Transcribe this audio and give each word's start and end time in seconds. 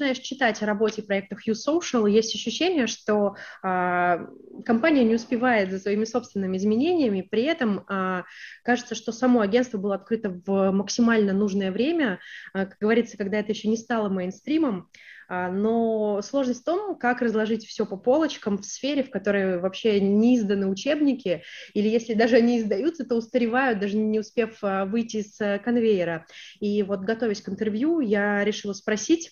начинаешь 0.00 0.18
читать 0.18 0.62
о 0.62 0.66
работе 0.66 1.02
проектов 1.02 1.46
U-Social, 1.46 2.08
есть 2.08 2.34
ощущение, 2.34 2.86
что 2.86 3.36
а, 3.62 4.26
компания 4.64 5.04
не 5.04 5.14
успевает 5.14 5.70
за 5.70 5.78
своими 5.78 6.04
собственными 6.04 6.56
изменениями, 6.56 7.20
при 7.20 7.42
этом 7.42 7.84
а, 7.86 8.24
кажется, 8.64 8.94
что 8.94 9.12
само 9.12 9.40
агентство 9.40 9.78
было 9.78 9.96
открыто 9.96 10.30
в 10.46 10.70
максимально 10.72 11.32
нужное 11.34 11.70
время, 11.70 12.18
а, 12.54 12.66
как 12.66 12.78
говорится, 12.80 13.18
когда 13.18 13.38
это 13.38 13.52
еще 13.52 13.68
не 13.68 13.76
стало 13.76 14.08
мейнстримом, 14.08 14.88
а, 15.30 15.48
но 15.48 16.20
сложность 16.22 16.62
в 16.62 16.64
том, 16.64 16.98
как 16.98 17.22
разложить 17.22 17.64
все 17.64 17.86
по 17.86 17.96
полочкам 17.96 18.58
в 18.58 18.64
сфере, 18.64 19.04
в 19.04 19.10
которой 19.10 19.60
вообще 19.60 20.00
не 20.00 20.36
изданы 20.36 20.66
учебники, 20.66 21.44
или 21.72 21.88
если 21.88 22.14
даже 22.14 22.34
они 22.34 22.58
издаются, 22.58 23.04
то 23.06 23.14
устаревают, 23.14 23.78
даже 23.78 23.96
не 23.96 24.18
успев 24.18 24.58
а, 24.62 24.86
выйти 24.86 25.22
с 25.22 25.60
конвейера. 25.64 26.26
И 26.58 26.82
вот, 26.82 27.02
готовясь 27.02 27.42
к 27.42 27.48
интервью, 27.48 28.00
я 28.00 28.42
решила 28.42 28.72
спросить 28.72 29.30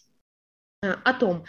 о 0.81 1.13
том, 1.13 1.45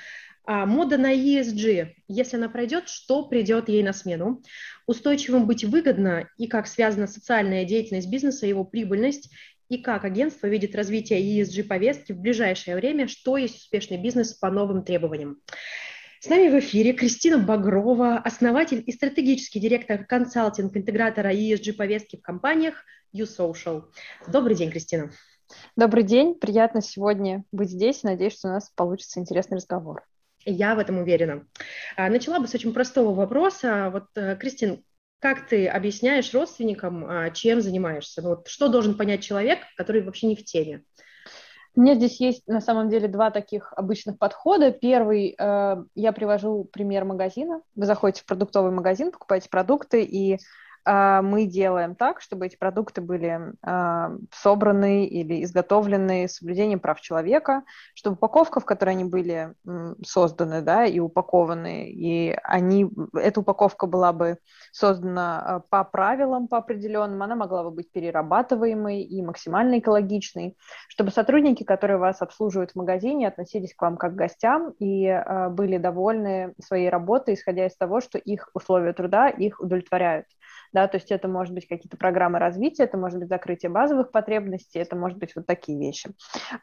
мода 0.48 0.98
на 0.98 1.14
ESG, 1.14 1.94
если 2.08 2.38
она 2.38 2.50
пройдет, 2.50 2.90
что 2.90 3.28
придет 3.28 3.70
ей 3.70 3.84
на 3.84 3.94
смену? 3.94 4.42
Устойчивым 4.88 5.46
быть 5.46 5.64
выгодно 5.64 6.28
и 6.38 6.48
как 6.48 6.66
связана 6.66 7.06
социальная 7.06 7.64
деятельность 7.64 8.10
бизнеса, 8.10 8.48
его 8.48 8.64
прибыльность 8.64 9.30
и 9.70 9.78
как 9.78 10.04
агентство 10.04 10.48
видит 10.48 10.76
развитие 10.76 11.22
ESG-повестки 11.22 12.12
в 12.12 12.20
ближайшее 12.20 12.76
время, 12.76 13.08
что 13.08 13.38
есть 13.38 13.58
успешный 13.58 13.98
бизнес 13.98 14.34
по 14.34 14.50
новым 14.50 14.84
требованиям. 14.84 15.38
С 16.22 16.28
нами 16.28 16.50
в 16.50 16.60
эфире 16.60 16.94
Кристина 16.94 17.38
Багрова, 17.38 18.18
основатель 18.18 18.84
и 18.84 18.92
стратегический 18.92 19.60
директор 19.60 20.04
консалтинг-интегратора 20.06 21.32
ESG-повестки 21.32 22.18
в 22.18 22.22
компаниях 22.24 22.84
YouSocial. 23.16 23.84
Добрый 24.28 24.56
день, 24.56 24.72
Кристина. 24.72 25.12
Добрый 25.76 26.04
день, 26.04 26.36
приятно 26.36 26.82
сегодня 26.82 27.44
быть 27.52 27.70
здесь. 27.70 28.04
Надеюсь, 28.04 28.34
что 28.38 28.50
у 28.50 28.52
нас 28.52 28.72
получится 28.76 29.20
интересный 29.20 29.58
разговор. 29.58 30.04
Я 30.46 30.76
в 30.76 30.80
этом 30.80 31.00
уверена. 31.00 31.46
А, 31.98 32.10
начала 32.10 32.40
бы 32.40 32.48
с 32.48 32.56
очень 32.56 32.74
простого 32.74 33.14
вопроса. 33.14 33.90
Вот, 33.92 34.06
э, 34.16 34.36
Кристин, 34.38 34.84
как 35.20 35.48
ты 35.48 35.68
объясняешь 35.68 36.34
родственникам, 36.34 37.06
а, 37.06 37.30
чем 37.32 37.62
занимаешься? 37.62 38.22
Ну, 38.22 38.30
вот 38.30 38.48
что 38.48 38.70
должен 38.70 38.96
понять 38.96 39.22
человек, 39.22 39.60
который 39.76 40.02
вообще 40.02 40.28
не 40.28 40.36
в 40.36 40.46
теме? 40.46 40.84
У 41.76 41.82
меня 41.82 41.96
здесь 41.96 42.20
есть 42.20 42.48
на 42.48 42.62
самом 42.62 42.90
деле 42.90 43.08
два 43.08 43.32
таких 43.32 43.74
обычных 43.74 44.18
подхода. 44.18 44.72
Первый, 44.72 45.36
э, 45.38 45.84
я 45.96 46.12
привожу 46.14 46.64
пример 46.66 47.06
магазина. 47.06 47.62
Вы 47.76 47.86
заходите 47.86 48.22
в 48.22 48.26
продуктовый 48.26 48.72
магазин, 48.72 49.12
покупаете 49.12 49.50
продукты, 49.50 50.04
и 50.04 50.40
мы 50.86 51.46
делаем 51.46 51.96
так, 51.96 52.22
чтобы 52.22 52.48
эти 52.48 52.56
продукты 52.56 53.02
были 53.02 53.54
а, 53.64 54.12
собраны 54.32 55.06
или 55.06 55.44
изготовлены 55.44 56.28
с 56.28 56.38
соблюдением 56.38 56.80
прав 56.80 57.02
человека, 57.02 57.64
чтобы 57.94 58.16
упаковка, 58.16 58.60
в 58.60 58.66
которой 58.66 58.92
они 58.92 59.04
были 59.04 59.54
созданы, 60.04 60.62
да, 60.62 60.86
и 60.86 61.00
упакованы, 61.00 61.90
и 61.90 62.36
они, 62.44 62.90
эта 63.14 63.42
упаковка 63.42 63.88
была 63.88 64.14
бы 64.14 64.38
создана 64.72 65.42
а, 65.42 65.60
по 65.60 65.84
правилам, 65.84 66.48
по 66.48 66.58
определенным, 66.58 67.22
она 67.24 67.36
могла 67.36 67.64
бы 67.64 67.72
быть 67.72 67.92
перерабатываемой 67.92 69.02
и 69.02 69.22
максимально 69.22 69.80
экологичной, 69.80 70.58
чтобы 70.88 71.12
сотрудники, 71.12 71.64
которые 71.64 71.98
вас 71.98 72.22
обслуживают 72.22 72.72
в 72.72 72.76
магазине, 72.76 73.28
относились 73.28 73.74
к 73.76 73.82
вам 73.82 73.98
как 73.98 74.14
к 74.14 74.16
гостям 74.16 74.74
и 74.80 75.24
были 75.52 75.78
довольны 75.78 76.54
своей 76.64 76.90
работой, 76.90 77.36
исходя 77.36 77.68
из 77.68 77.76
того, 77.76 78.02
что 78.02 78.18
их 78.18 78.50
условия 78.54 78.94
труда 78.94 79.30
их 79.30 79.60
удовлетворяют 79.60 80.26
да, 80.74 80.88
то 80.88 80.98
есть 80.98 81.12
это 81.12 81.28
может 81.28 81.54
быть 81.54 81.68
какие-то 81.68 81.98
программы 81.98 82.40
развития, 82.40 82.84
это 82.84 82.98
может 82.98 83.20
быть 83.20 83.30
закрытие 83.30 83.70
базовых 83.70 84.12
потребностей, 84.12 84.80
это 84.80 84.96
может 84.96 85.18
быть 85.18 85.36
вот 85.36 85.46
такие 85.46 85.80
вещи. 85.80 86.12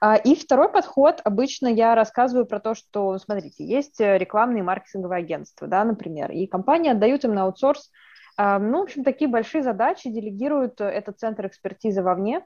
А, 0.00 0.16
и 0.16 0.34
второй 0.34 0.70
подход, 0.70 1.20
обычно 1.24 1.66
я 1.66 1.94
рассказываю 1.94 2.46
про 2.46 2.60
то, 2.60 2.74
что, 2.74 3.18
смотрите, 3.18 3.64
есть 3.64 4.00
рекламные 4.00 4.60
и 4.60 4.64
маркетинговые 4.64 5.18
агентства, 5.18 5.66
да, 5.66 5.84
например, 5.84 6.30
и 6.30 6.46
компании 6.46 6.90
отдают 6.90 7.24
им 7.24 7.34
на 7.34 7.44
аутсорс 7.44 7.90
а, 8.36 8.58
ну, 8.58 8.80
в 8.80 8.82
общем, 8.82 9.02
такие 9.02 9.28
большие 9.30 9.62
задачи, 9.62 10.10
делегируют 10.10 10.80
этот 10.80 11.18
центр 11.18 11.46
экспертизы 11.46 12.02
вовне 12.02 12.44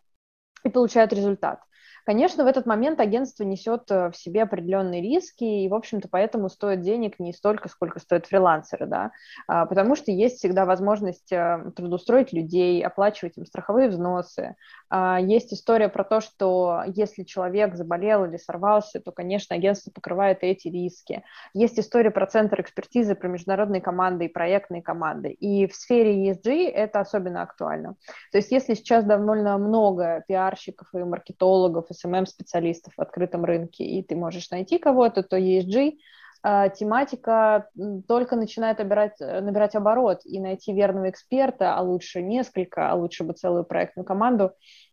и 0.64 0.68
получают 0.68 1.12
результат. 1.12 1.60
Конечно, 2.04 2.44
в 2.44 2.46
этот 2.46 2.66
момент 2.66 3.00
агентство 3.00 3.44
несет 3.44 3.90
э, 3.90 4.10
в 4.10 4.16
себе 4.16 4.42
определенные 4.42 5.02
риски, 5.02 5.44
и, 5.44 5.68
в 5.68 5.74
общем-то, 5.74 6.08
поэтому 6.08 6.48
стоит 6.48 6.80
денег 6.80 7.18
не 7.18 7.32
столько, 7.32 7.68
сколько 7.68 8.00
стоят 8.00 8.26
фрилансеры, 8.26 8.86
да, 8.86 9.12
а, 9.46 9.66
потому 9.66 9.96
что 9.96 10.10
есть 10.10 10.38
всегда 10.38 10.64
возможность 10.64 11.32
э, 11.32 11.70
трудоустроить 11.76 12.32
людей, 12.32 12.82
оплачивать 12.82 13.36
им 13.36 13.44
страховые 13.44 13.88
взносы. 13.88 14.56
А, 14.88 15.20
есть 15.20 15.52
история 15.52 15.88
про 15.88 16.04
то, 16.04 16.20
что 16.20 16.82
если 16.86 17.22
человек 17.22 17.76
заболел 17.76 18.24
или 18.24 18.36
сорвался, 18.36 19.00
то, 19.00 19.12
конечно, 19.12 19.54
агентство 19.54 19.90
покрывает 19.90 20.38
эти 20.42 20.68
риски. 20.68 21.22
Есть 21.54 21.78
история 21.78 22.10
про 22.10 22.26
центр 22.26 22.60
экспертизы, 22.60 23.14
про 23.14 23.28
международные 23.28 23.80
команды 23.80 24.26
и 24.26 24.28
проектные 24.28 24.82
команды. 24.82 25.30
И 25.30 25.66
в 25.66 25.74
сфере 25.74 26.30
ESG 26.30 26.70
это 26.70 27.00
особенно 27.00 27.42
актуально. 27.42 27.96
То 28.32 28.38
есть 28.38 28.50
если 28.50 28.74
сейчас 28.74 29.04
довольно 29.04 29.58
много 29.58 30.24
пиарщиков 30.26 30.88
и 30.94 30.98
маркетологов, 30.98 31.89
SMM-специалистов 31.90 32.94
в 32.96 33.00
открытом 33.00 33.44
рынке, 33.44 33.84
и 33.84 34.02
ты 34.02 34.16
можешь 34.16 34.50
найти 34.50 34.78
кого-то, 34.78 35.22
то 35.22 35.36
ESG 35.36 35.98
а, 36.42 36.68
тематика 36.68 37.68
только 38.08 38.36
начинает 38.36 38.78
набирать, 38.78 39.20
набирать 39.20 39.74
оборот, 39.74 40.20
и 40.24 40.40
найти 40.40 40.72
верного 40.72 41.10
эксперта, 41.10 41.74
а 41.74 41.82
лучше 41.82 42.22
несколько, 42.22 42.90
а 42.90 42.94
лучше 42.94 43.24
бы 43.24 43.34
целую 43.34 43.64
проектную 43.64 44.06
команду, 44.06 44.52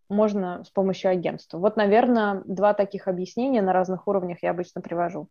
можно 0.09 0.63
с 0.63 0.69
помощью 0.69 1.11
агентства. 1.11 1.57
Вот, 1.57 1.77
наверное, 1.77 2.41
два 2.45 2.73
таких 2.73 3.07
объяснения 3.07 3.61
на 3.61 3.73
разных 3.73 4.07
уровнях 4.07 4.39
я 4.41 4.51
обычно 4.51 4.81
привожу. 4.81 5.29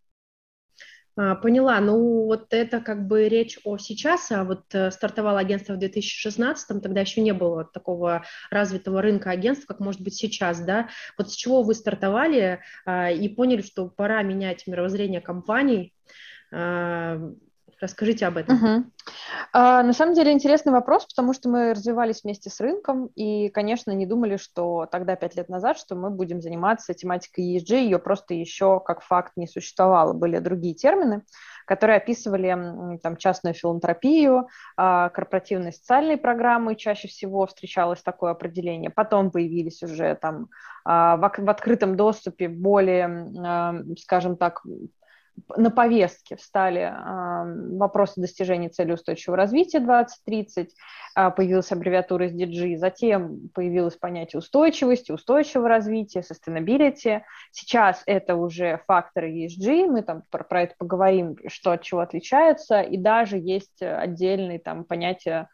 А, 1.17 1.35
поняла. 1.35 1.81
Ну, 1.81 2.27
вот 2.27 2.53
это 2.53 2.81
как 2.81 3.07
бы 3.07 3.29
речь 3.29 3.59
о 3.65 3.79
сейчас, 3.79 4.31
а 4.31 4.45
вот 4.45 4.63
э, 4.75 4.91
стартовало 4.91 5.39
агентство 5.39 5.73
в 5.73 5.79
2016, 5.79 6.83
тогда 6.83 7.01
еще 7.01 7.23
не 7.23 7.33
было 7.33 7.65
такого 7.65 8.25
развитого 8.51 9.01
рынка 9.01 9.31
агентств, 9.31 9.67
как 9.67 9.81
может 9.81 10.03
быть 10.03 10.15
сейчас, 10.15 10.61
да? 10.61 10.91
Вот 11.17 11.31
с 11.31 11.35
чего 11.35 11.63
вы 11.63 11.75
стартовали 11.75 12.61
а, 12.85 13.11
и 13.11 13.29
поняли, 13.29 13.63
что 13.63 13.89
пора 13.89 14.23
менять 14.23 14.67
мировоззрение 14.67 15.23
компаний, 15.23 15.95
а, 16.53 17.19
Расскажите 17.81 18.27
об 18.27 18.39
этом. 18.39 18.57
Угу. 18.57 18.85
А, 19.53 19.83
на 19.83 19.93
самом 19.93 20.15
деле 20.15 20.33
интересный 20.33 20.73
вопрос, 20.73 21.05
потому 21.05 21.35
что 21.35 21.51
мы 21.51 21.73
развивались 21.73 22.23
вместе 22.25 22.49
с 22.49 22.59
рынком 22.61 23.09
и, 23.15 23.51
конечно, 23.51 23.91
не 23.91 24.07
думали, 24.07 24.39
что 24.39 24.87
тогда, 24.91 25.15
пять 25.15 25.37
лет 25.37 25.51
назад, 25.51 25.79
что 25.79 25.95
мы 25.95 26.09
будем 26.09 26.41
заниматься 26.41 26.95
тематикой 26.95 27.57
ESG, 27.57 27.85
ее 27.85 27.99
просто 27.99 28.33
еще 28.33 28.81
как 28.81 29.03
факт 29.03 29.33
не 29.37 29.47
существовало. 29.47 30.15
Были 30.15 30.39
другие 30.39 30.75
термины, 30.75 31.23
которые 31.67 31.99
описывали 31.99 32.99
там, 33.03 33.17
частную 33.19 33.53
филантропию, 33.53 34.49
а, 34.79 35.11
корпоративные 35.11 35.73
социальные 35.73 36.17
программы, 36.17 36.77
чаще 36.77 37.09
всего 37.09 37.47
встречалось 37.47 38.03
такое 38.03 38.31
определение. 38.31 38.89
Потом 38.89 39.31
появились 39.31 39.83
уже 39.83 40.15
там 40.15 40.49
а, 40.87 41.19
в, 41.19 41.51
открытом 41.51 41.97
доступе 41.97 42.49
более, 42.49 43.31
а, 43.39 43.75
скажем 43.99 44.39
так, 44.39 44.63
на 45.57 45.71
повестке 45.71 46.37
встали 46.37 46.93
вопросы 47.77 48.21
достижения 48.21 48.69
цели 48.69 48.93
устойчивого 48.93 49.37
развития 49.37 49.81
2030, 49.81 50.75
а, 51.15 51.31
появилась 51.31 51.71
аббревиатура 51.73 52.29
SDG, 52.29 52.77
затем 52.77 53.49
появилось 53.55 53.97
понятие 53.97 54.39
устойчивости, 54.39 55.13
устойчивого 55.13 55.69
развития, 55.69 56.21
sustainability. 56.21 57.23
Сейчас 57.53 58.03
это 58.07 58.37
уже 58.37 58.81
факторы 58.87 59.31
ESG, 59.31 59.87
мы 59.87 60.03
там 60.03 60.23
про, 60.31 60.45
про 60.45 60.63
это 60.63 60.75
поговорим, 60.79 61.37
что 61.49 61.73
от 61.73 61.83
чего 61.83 62.01
отличается, 62.01 62.81
и 62.81 62.97
даже 62.97 63.39
есть 63.39 63.83
отдельные 63.83 64.59
там 64.59 64.85
понятия 64.85 65.49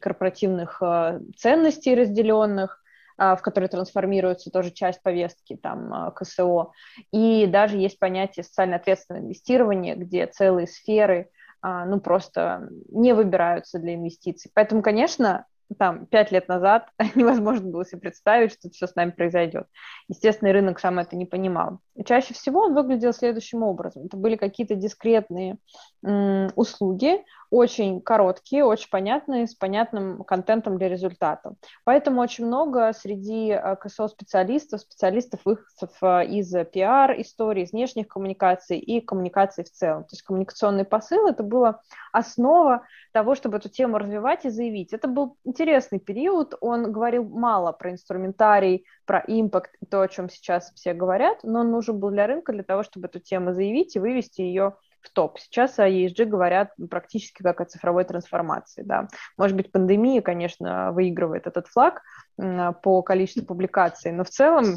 корпоративных 0.00 0.82
а, 0.82 1.20
ценностей 1.36 1.94
разделенных, 1.94 2.82
в 3.18 3.38
которой 3.42 3.68
трансформируется 3.68 4.50
тоже 4.50 4.70
часть 4.70 5.02
повестки 5.02 5.56
там 5.56 5.92
а, 5.92 6.10
КСО. 6.10 6.72
И 7.12 7.46
даже 7.46 7.78
есть 7.78 7.98
понятие 7.98 8.44
социально 8.44 8.76
ответственного 8.76 9.22
инвестирования, 9.22 9.96
где 9.96 10.26
целые 10.26 10.66
сферы 10.66 11.30
а, 11.62 11.84
ну, 11.86 12.00
просто 12.00 12.68
не 12.88 13.14
выбираются 13.14 13.78
для 13.78 13.94
инвестиций. 13.94 14.50
Поэтому, 14.54 14.82
конечно, 14.82 15.46
там, 15.78 16.06
пять 16.06 16.30
лет 16.30 16.48
назад 16.48 16.90
невозможно 17.14 17.70
было 17.70 17.84
себе 17.84 18.00
представить, 18.02 18.52
что 18.52 18.70
все 18.70 18.86
с 18.86 18.94
нами 18.94 19.10
произойдет. 19.10 19.66
Естественный 20.08 20.52
рынок 20.52 20.78
сам 20.78 20.98
это 20.98 21.16
не 21.16 21.26
понимал. 21.26 21.80
И 21.94 22.04
чаще 22.04 22.34
всего 22.34 22.62
он 22.62 22.74
выглядел 22.74 23.12
следующим 23.12 23.62
образом. 23.62 24.06
Это 24.06 24.16
были 24.16 24.36
какие-то 24.36 24.74
дискретные 24.74 25.58
услуги, 26.02 27.24
очень 27.50 28.00
короткие, 28.00 28.64
очень 28.64 28.90
понятные, 28.90 29.46
с 29.46 29.54
понятным 29.54 30.24
контентом 30.24 30.78
для 30.78 30.88
результата. 30.88 31.54
Поэтому 31.84 32.20
очень 32.20 32.46
много 32.46 32.92
среди 32.92 33.50
э, 33.50 33.76
КСО-специалистов, 33.76 34.80
специалистов 34.80 35.40
выходцев 35.44 35.90
э, 36.02 36.26
из 36.26 36.52
пиар-истории, 36.72 37.64
из 37.64 37.72
внешних 37.72 38.08
коммуникаций 38.08 38.78
и 38.78 39.00
коммуникаций 39.00 39.64
в 39.64 39.70
целом. 39.70 40.04
То 40.04 40.10
есть 40.12 40.22
коммуникационный 40.22 40.84
посыл– 40.84 41.26
это 41.28 41.42
была 41.42 41.80
основа 42.12 42.82
того, 43.12 43.34
чтобы 43.34 43.58
эту 43.58 43.68
тему 43.68 43.98
развивать 43.98 44.44
и 44.44 44.50
заявить. 44.50 44.92
Это 44.92 45.08
был 45.08 45.36
интересный 45.44 45.98
период, 45.98 46.54
он 46.60 46.92
говорил 46.92 47.24
мало 47.24 47.72
про 47.72 47.90
инструментарий, 47.90 48.84
про 49.06 49.22
импакт, 49.26 49.70
то, 49.90 50.02
о 50.02 50.08
чем 50.08 50.28
сейчас 50.28 50.72
все 50.74 50.92
говорят, 50.94 51.38
но 51.42 51.60
он 51.60 51.70
нужен 51.70 51.98
был 51.98 52.10
для 52.10 52.26
рынка 52.26 52.52
для 52.52 52.62
того, 52.62 52.82
чтобы 52.82 53.06
эту 53.06 53.20
тему 53.20 53.52
заявить 53.52 53.96
и 53.96 54.00
вывести 54.00 54.42
ее 54.42 54.76
в 55.06 55.10
топ. 55.10 55.38
Сейчас 55.38 55.78
о 55.78 55.88
ESG 55.88 56.24
говорят 56.24 56.70
практически 56.90 57.42
как 57.42 57.60
о 57.60 57.64
цифровой 57.64 58.04
трансформации. 58.04 58.82
Да. 58.82 59.08
Может 59.38 59.56
быть, 59.56 59.72
пандемия, 59.72 60.20
конечно, 60.20 60.92
выигрывает 60.92 61.46
этот 61.46 61.68
флаг 61.68 62.02
по 62.36 63.02
количеству 63.02 63.44
публикаций, 63.44 64.12
но 64.12 64.24
в 64.24 64.30
целом 64.30 64.76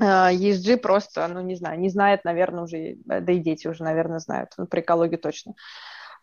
а, 0.00 0.32
ESG 0.32 0.78
просто, 0.78 1.26
ну, 1.28 1.40
не 1.40 1.54
знаю, 1.54 1.78
не 1.78 1.88
знает, 1.90 2.24
наверное, 2.24 2.64
уже, 2.64 2.78
э, 2.78 2.96
да 3.20 3.32
и 3.32 3.38
дети 3.38 3.68
уже, 3.68 3.82
наверное, 3.84 4.20
знают, 4.20 4.50
ну, 4.56 4.66
про 4.66 4.80
экологию 4.80 5.18
точно. 5.18 5.54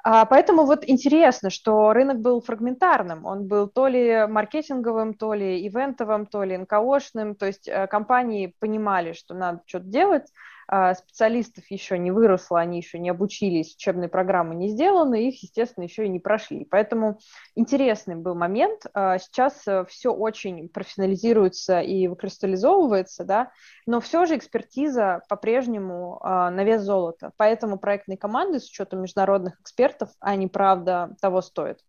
А, 0.04 0.26
поэтому 0.26 0.66
вот 0.66 0.84
интересно, 0.88 1.50
что 1.50 1.92
рынок 1.94 2.20
был 2.20 2.42
фрагментарным. 2.42 3.26
Он 3.26 3.48
был 3.48 3.68
то 3.68 3.88
ли 3.88 4.26
маркетинговым, 4.28 5.14
то 5.14 5.34
ли 5.34 5.68
ивентовым, 5.68 6.26
то 6.26 6.44
ли 6.44 6.58
НКОшным. 6.58 7.36
То 7.36 7.46
есть 7.46 7.68
э, 7.68 7.86
компании 7.88 8.56
понимали, 8.60 9.14
что 9.14 9.34
надо 9.36 9.62
что-то 9.66 9.86
делать, 9.86 10.24
а, 10.24 10.59
специалистов 10.96 11.64
еще 11.70 11.98
не 11.98 12.12
выросло, 12.12 12.60
они 12.60 12.78
еще 12.78 13.00
не 13.00 13.10
обучились, 13.10 13.76
учебные 13.76 14.10
программы 14.10 14.56
не 14.56 14.70
сделаны, 14.70 15.28
их, 15.28 15.42
естественно, 15.42 15.86
еще 15.86 16.06
и 16.06 16.10
не 16.10 16.20
прошли. 16.20 16.66
Поэтому 16.70 17.20
интересный 17.56 18.16
был 18.16 18.36
момент. 18.36 18.86
А, 18.94 19.18
сейчас 19.18 19.68
э, 19.68 19.86
все 19.86 20.12
очень 20.12 20.70
профессионализируется 20.70 21.80
и 21.80 22.08
выкристаллизовывается, 22.08 23.24
да, 23.24 23.52
но 23.86 24.00
все 24.00 24.26
же 24.26 24.36
экспертиза 24.36 25.24
по-прежнему 25.30 26.20
а, 26.22 26.52
на 26.52 26.64
вес 26.64 26.82
золота. 26.82 27.32
Поэтому 27.38 27.80
проектные 27.80 28.18
команды 28.18 28.60
с 28.60 28.70
учетом 28.70 29.02
международных 29.02 29.60
экспертов, 29.62 30.10
они, 30.20 30.48
правда, 30.48 31.16
того 31.22 31.42
стоят. 31.42 31.80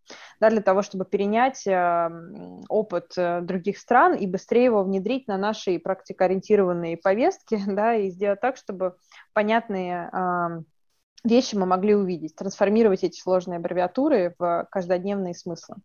Да, 0.40 0.50
для 0.50 0.62
того, 0.62 0.82
чтобы 0.82 1.04
перенять 1.04 1.66
опыт 2.68 3.12
э, 3.16 3.40
других 3.42 3.78
стран 3.78 4.14
и 4.14 4.26
быстрее 4.26 4.64
его 4.64 4.82
внедрить 4.82 5.28
на 5.28 5.36
наши 5.36 5.78
практикоориентированные 5.78 6.96
повестки, 6.96 7.58
да, 7.66 7.94
и 7.94 8.10
сделать 8.10 8.40
так, 8.40 8.56
чтобы 8.56 8.69
чтобы 8.70 8.94
понятные 9.32 10.10
вещи 11.24 11.54
мы 11.54 11.66
могли 11.66 11.94
увидеть, 11.94 12.34
трансформировать 12.34 13.04
эти 13.04 13.20
сложные 13.20 13.58
аббревиатуры 13.58 14.34
в 14.38 14.66
каждодневные 14.70 15.34
смыслы. 15.34 15.76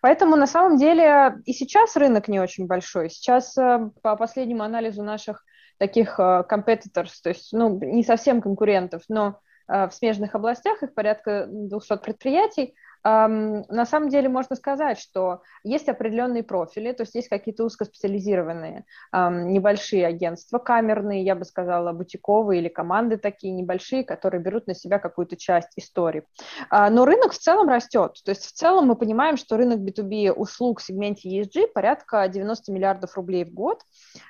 Поэтому 0.00 0.36
на 0.36 0.46
самом 0.46 0.76
деле 0.76 1.36
и 1.44 1.52
сейчас 1.52 1.96
рынок 1.96 2.28
не 2.28 2.40
очень 2.40 2.66
большой. 2.66 3.08
Сейчас 3.08 3.56
э, 3.56 3.90
по 4.02 4.16
последнему 4.16 4.64
анализу 4.64 5.04
наших 5.04 5.44
таких 5.78 6.18
э, 6.18 6.44
competitors, 6.50 7.12
то 7.22 7.28
есть 7.28 7.52
ну, 7.52 7.78
не 7.80 8.02
совсем 8.02 8.42
конкурентов, 8.42 9.02
но 9.08 9.38
э, 9.68 9.86
в 9.88 9.92
смежных 9.92 10.34
областях 10.34 10.82
их 10.82 10.94
порядка 10.94 11.46
200 11.48 11.98
предприятий, 11.98 12.74
на 13.04 13.86
самом 13.86 14.08
деле 14.08 14.28
можно 14.28 14.56
сказать, 14.56 14.98
что 14.98 15.42
есть 15.64 15.88
определенные 15.88 16.42
профили, 16.42 16.92
то 16.92 17.02
есть 17.02 17.14
есть 17.14 17.28
какие-то 17.28 17.64
узкоспециализированные 17.64 18.84
небольшие 19.12 20.06
агентства, 20.06 20.58
камерные, 20.58 21.24
я 21.24 21.34
бы 21.34 21.44
сказала, 21.44 21.92
бутиковые 21.92 22.60
или 22.60 22.68
команды 22.68 23.16
такие 23.16 23.52
небольшие, 23.52 24.04
которые 24.04 24.42
берут 24.42 24.66
на 24.66 24.74
себя 24.74 24.98
какую-то 24.98 25.36
часть 25.36 25.70
истории. 25.76 26.24
А, 26.70 26.90
но 26.90 27.04
рынок 27.04 27.32
в 27.32 27.38
целом 27.38 27.68
растет, 27.68 28.16
то 28.24 28.30
есть 28.30 28.44
в 28.44 28.52
целом 28.52 28.86
мы 28.86 28.96
понимаем, 28.96 29.36
что 29.36 29.56
рынок 29.56 29.80
B2B 29.80 30.32
услуг 30.32 30.80
в 30.80 30.84
сегменте 30.84 31.28
ESG 31.28 31.68
порядка 31.68 32.28
90 32.28 32.72
миллиардов 32.72 33.16
рублей 33.16 33.44
в 33.44 33.52
год. 33.52 33.80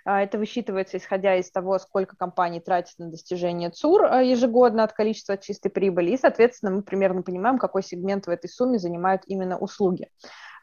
А, 0.05 0.23
это 0.23 0.39
высчитывается 0.39 0.97
исходя 0.97 1.37
из 1.37 1.51
того, 1.51 1.79
сколько 1.79 2.17
компаний 2.17 2.61
тратит 2.61 2.99
на 2.99 3.11
достижение 3.11 3.71
ЦУР 3.71 4.05
а, 4.05 4.23
ежегодно 4.23 4.85
от 4.85 4.93
количества 4.93 5.37
чистой 5.37 5.71
прибыли, 5.71 6.13
и, 6.13 6.19
соответственно, 6.19 6.73
мы 6.73 6.83
примерно 6.83 7.23
понимаем, 7.23 7.59
какой 7.59 7.83
сегмент 7.83 8.27
в 8.27 8.31
этой 8.31 8.49
сумме 8.49 8.62
сумме 8.63 8.79
занимают 8.79 9.23
именно 9.27 9.59
услуги 9.59 10.09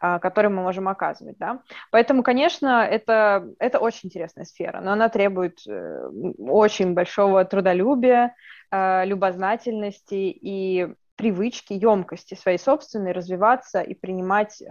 а, 0.01 0.19
которые 0.19 0.49
мы 0.49 0.61
можем 0.61 0.87
оказывать, 0.87 1.37
да. 1.37 1.61
Поэтому, 1.91 2.23
конечно, 2.23 2.87
это, 2.89 3.49
это 3.59 3.79
очень 3.79 4.07
интересная 4.07 4.45
сфера, 4.45 4.79
но 4.79 4.93
она 4.93 5.09
требует 5.09 5.59
э, 5.67 6.09
очень 6.37 6.93
большого 6.93 7.43
трудолюбия, 7.43 8.33
а, 8.71 9.03
любознательности 9.03 10.15
и 10.15 10.87
привычки, 11.17 11.73
емкости 11.73 12.35
своей 12.35 12.57
собственной, 12.57 13.11
развиваться 13.11 13.81
и 13.81 13.93
принимать, 13.93 14.63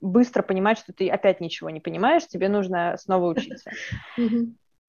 быстро 0.00 0.42
понимать, 0.42 0.78
что 0.78 0.92
ты 0.92 1.10
опять 1.10 1.40
ничего 1.40 1.70
не 1.70 1.80
понимаешь, 1.80 2.24
тебе 2.28 2.48
нужно 2.48 2.96
снова 2.98 3.30
учиться. 3.30 3.72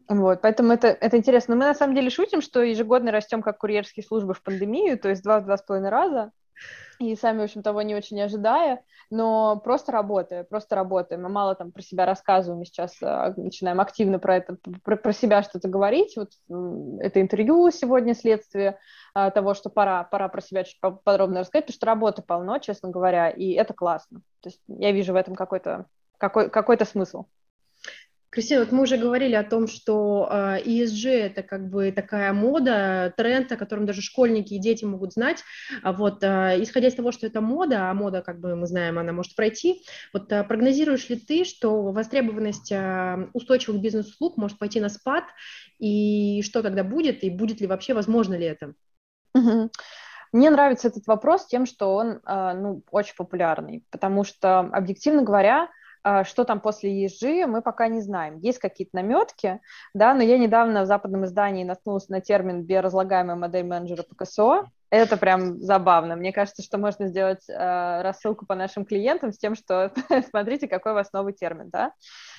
Вот, 0.08 0.42
поэтому 0.42 0.74
это, 0.74 0.88
это 0.88 1.18
интересно. 1.18 1.56
Мы 1.56 1.66
на 1.66 1.76
самом 1.76 1.96
деле 1.96 2.10
шутим, 2.10 2.42
что 2.42 2.64
ежегодно 2.64 3.12
растем 3.12 3.44
как 3.44 3.60
курьерские 3.60 4.04
службы 4.04 4.34
в 4.36 4.42
пандемию, 4.42 5.00
то 5.00 5.10
есть 5.10 5.24
два-два 5.24 5.56
с 5.58 5.62
половиной 5.62 5.90
раза 5.90 6.32
и 7.00 7.16
сами, 7.16 7.40
в 7.40 7.44
общем, 7.44 7.64
того 7.64 7.82
не 7.82 7.96
очень 7.96 8.22
ожидая, 8.22 8.84
но 9.10 9.58
просто 9.58 9.92
работая, 9.92 10.44
просто 10.44 10.76
работаем. 10.76 11.24
Мы 11.24 11.30
мало 11.30 11.56
там 11.56 11.72
про 11.72 11.82
себя 11.82 12.06
рассказываем, 12.06 12.60
мы 12.60 12.66
сейчас 12.66 12.98
а, 13.02 13.34
начинаем 13.38 13.80
активно 13.80 14.20
про 14.20 14.38
это, 14.38 14.58
про, 14.84 14.98
про 14.98 15.14
себя 15.14 15.42
что-то 15.42 15.70
говорить. 15.70 16.18
Вот 16.18 16.32
это 17.02 17.22
интервью 17.22 17.72
сегодня 17.72 18.14
следствие 18.14 18.78
а, 19.14 19.32
того, 19.32 19.54
что 19.54 19.70
пора, 19.70 20.04
пора 20.04 20.28
про 20.28 20.42
себя 20.42 20.64
чуть 20.64 20.80
подробно 20.82 21.40
рассказать, 21.40 21.66
потому 21.66 21.76
что 21.76 21.86
работы 21.86 22.22
полно, 22.22 22.60
честно 22.60 22.90
говоря, 22.90 23.30
и 23.30 23.52
это 23.52 23.74
классно. 23.74 24.20
То 24.42 24.50
есть 24.50 24.60
я 24.68 24.92
вижу 24.92 25.14
в 25.14 25.16
этом 25.16 25.36
какой-то 25.36 25.86
какой, 26.18 26.50
какой-то 26.50 26.86
смысл. 26.86 27.26
Кристина, 28.32 28.60
вот 28.60 28.72
мы 28.72 28.84
уже 28.84 28.98
говорили 28.98 29.34
о 29.34 29.44
том, 29.44 29.68
что 29.68 30.30
э, 30.32 30.62
ESG– 30.64 31.10
это 31.10 31.42
как 31.42 31.68
бы 31.68 31.92
такая 31.92 32.32
мода, 32.32 33.12
тренд, 33.18 33.52
о 33.52 33.58
котором 33.58 33.88
даже 33.88 34.04
школьники 34.04 34.54
и 34.54 34.60
дети 34.60 34.86
могут 34.86 35.14
знать. 35.14 35.44
А 35.82 35.94
вот, 35.94 36.24
э, 36.24 36.62
исходя 36.62 36.90
из 36.90 36.94
того, 36.94 37.12
что 37.12 37.26
это 37.26 37.42
мода, 37.42 37.90
а 37.90 37.94
мода, 37.96 38.22
как 38.22 38.40
бы 38.40 38.56
мы 38.56 38.68
знаем, 38.68 39.00
она 39.00 39.14
может 39.14 39.36
пройти, 39.36 39.82
вот 40.14 40.32
э, 40.32 40.44
прогнозируешь 40.44 41.10
ли 41.10 41.16
ты, 41.16 41.44
что 41.44 41.92
востребованность 41.92 42.72
устойчивых 43.34 43.82
бизнес-услуг 43.82 44.38
может 44.38 44.60
пойти 44.60 44.80
на 44.80 44.90
спад, 44.90 45.24
и 45.80 46.44
что 46.44 46.62
тогда 46.62 46.84
будет, 46.84 47.24
и 47.24 47.32
будет 47.32 47.62
ли 47.62 47.68
вообще, 47.68 47.96
возможно 47.96 48.36
ли 48.36 48.46
это? 48.46 48.74
Мне 50.32 50.52
нравится 50.52 50.90
этот 50.90 51.08
вопрос 51.08 51.48
тем, 51.48 51.66
что 51.66 51.96
он 51.96 52.22
ну, 52.26 52.84
очень 52.92 53.16
популярный, 53.16 53.84
потому 53.90 54.24
что, 54.24 54.60
объективно 54.60 55.24
говоря, 55.24 55.70
что 56.24 56.44
там 56.46 56.62
после 56.62 57.06
ESG, 57.06 57.46
мы 57.46 57.62
пока 57.62 57.88
не 57.88 58.02
знаем. 58.02 58.38
Есть 58.38 58.60
какие-то 58.60 58.96
наметки, 58.96 59.60
да, 59.94 60.14
но 60.14 60.24
я 60.24 60.38
недавно 60.38 60.84
в 60.84 60.86
западном 60.86 61.26
издании 61.26 61.64
наткнулась 61.64 62.10
на 62.10 62.22
термин 62.22 62.64
биоразлагаемая 62.64 63.36
модель 63.36 63.66
менеджера 63.66 64.04
по 64.04 64.16
КСО, 64.16 64.70
это 64.92 65.18
прям 65.18 65.62
забавно. 65.62 66.16
Мне 66.16 66.34
кажется, 66.34 66.64
что 66.64 66.78
можно 66.78 67.08
сделать 67.08 67.48
э, 67.48 68.02
рассылку 68.02 68.46
по 68.46 68.56
нашим 68.56 68.86
клиентам 68.86 69.32
с 69.32 69.38
тем, 69.38 69.56
что 69.56 69.92
смотрите, 70.30 70.68
какой 70.68 70.94
у 70.94 70.96
вас 70.96 71.14
новый 71.14 71.34
термин, 71.34 71.70
да? 71.70 71.94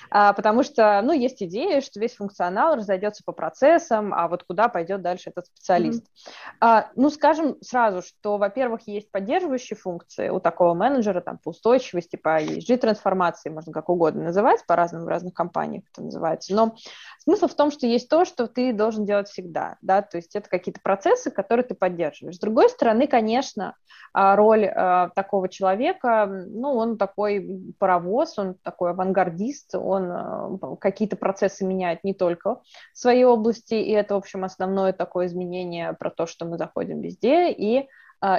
А, 0.09 0.33
потому 0.33 0.63
что, 0.63 1.01
ну, 1.01 1.13
есть 1.13 1.41
идея, 1.41 1.79
что 1.81 1.99
весь 1.99 2.15
функционал 2.15 2.75
разойдется 2.75 3.23
по 3.23 3.31
процессам, 3.31 4.13
а 4.13 4.27
вот 4.27 4.43
куда 4.43 4.67
пойдет 4.67 5.01
дальше 5.01 5.29
этот 5.29 5.45
специалист. 5.45 6.03
Mm-hmm. 6.03 6.55
А, 6.59 6.89
ну, 6.95 7.09
скажем 7.09 7.55
сразу, 7.61 8.01
что, 8.01 8.37
во-первых, 8.37 8.81
есть 8.87 9.09
поддерживающие 9.11 9.77
функции 9.77 10.29
у 10.29 10.41
такого 10.41 10.73
менеджера, 10.73 11.21
там, 11.21 11.37
по 11.37 11.49
устойчивости, 11.49 12.17
по 12.17 12.41
ESG-трансформации, 12.41 13.49
можно 13.49 13.71
как 13.71 13.87
угодно 13.89 14.23
называть, 14.23 14.65
по-разному 14.65 15.05
в 15.05 15.07
разных 15.07 15.33
компаниях 15.33 15.83
это 15.93 16.03
называется. 16.03 16.53
Но 16.53 16.75
смысл 17.19 17.47
в 17.47 17.53
том, 17.53 17.71
что 17.71 17.87
есть 17.87 18.09
то, 18.09 18.25
что 18.25 18.47
ты 18.47 18.73
должен 18.73 19.05
делать 19.05 19.29
всегда, 19.29 19.77
да, 19.81 20.01
то 20.01 20.17
есть 20.17 20.35
это 20.35 20.49
какие-то 20.49 20.81
процессы, 20.81 21.31
которые 21.31 21.65
ты 21.65 21.75
поддерживаешь 21.75 22.40
другой 22.41 22.69
стороны, 22.69 23.07
конечно, 23.07 23.75
а, 24.13 24.35
роль 24.35 24.65
а, 24.65 25.09
такого 25.15 25.47
человека, 25.47 26.25
ну, 26.25 26.75
он 26.75 26.97
такой 26.97 27.73
паровоз, 27.79 28.37
он 28.37 28.55
такой 28.61 28.91
авангардист, 28.91 29.75
он 29.75 30.11
а, 30.11 30.75
какие-то 30.81 31.15
процессы 31.15 31.65
меняет 31.65 32.03
не 32.03 32.13
только 32.13 32.55
в 32.93 32.97
своей 32.97 33.23
области, 33.23 33.75
и 33.75 33.91
это, 33.91 34.15
в 34.15 34.17
общем, 34.17 34.43
основное 34.43 34.91
такое 34.91 35.27
изменение 35.27 35.93
про 35.93 36.09
то, 36.09 36.25
что 36.25 36.45
мы 36.45 36.57
заходим 36.57 36.99
везде 36.99 37.51
и 37.51 37.87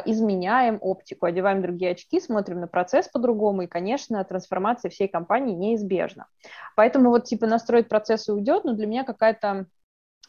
изменяем 0.05 0.79
оптику, 0.81 1.27
одеваем 1.27 1.61
другие 1.61 1.91
очки, 1.91 2.21
смотрим 2.21 2.61
на 2.61 2.69
процесс 2.69 3.09
по-другому, 3.09 3.63
и, 3.63 3.67
конечно, 3.67 4.23
трансформация 4.23 4.93
всей 4.93 5.09
компании 5.09 5.57
неизбежна. 5.57 6.27
Поэтому 6.77 7.11
вот 7.11 7.25
типа 7.25 7.49
настроить 7.49 7.89
процессы 7.89 8.33
уйдет, 8.33 8.63
но 8.63 8.75
для 8.75 8.87
меня 8.87 9.03
какая-то 9.03 9.67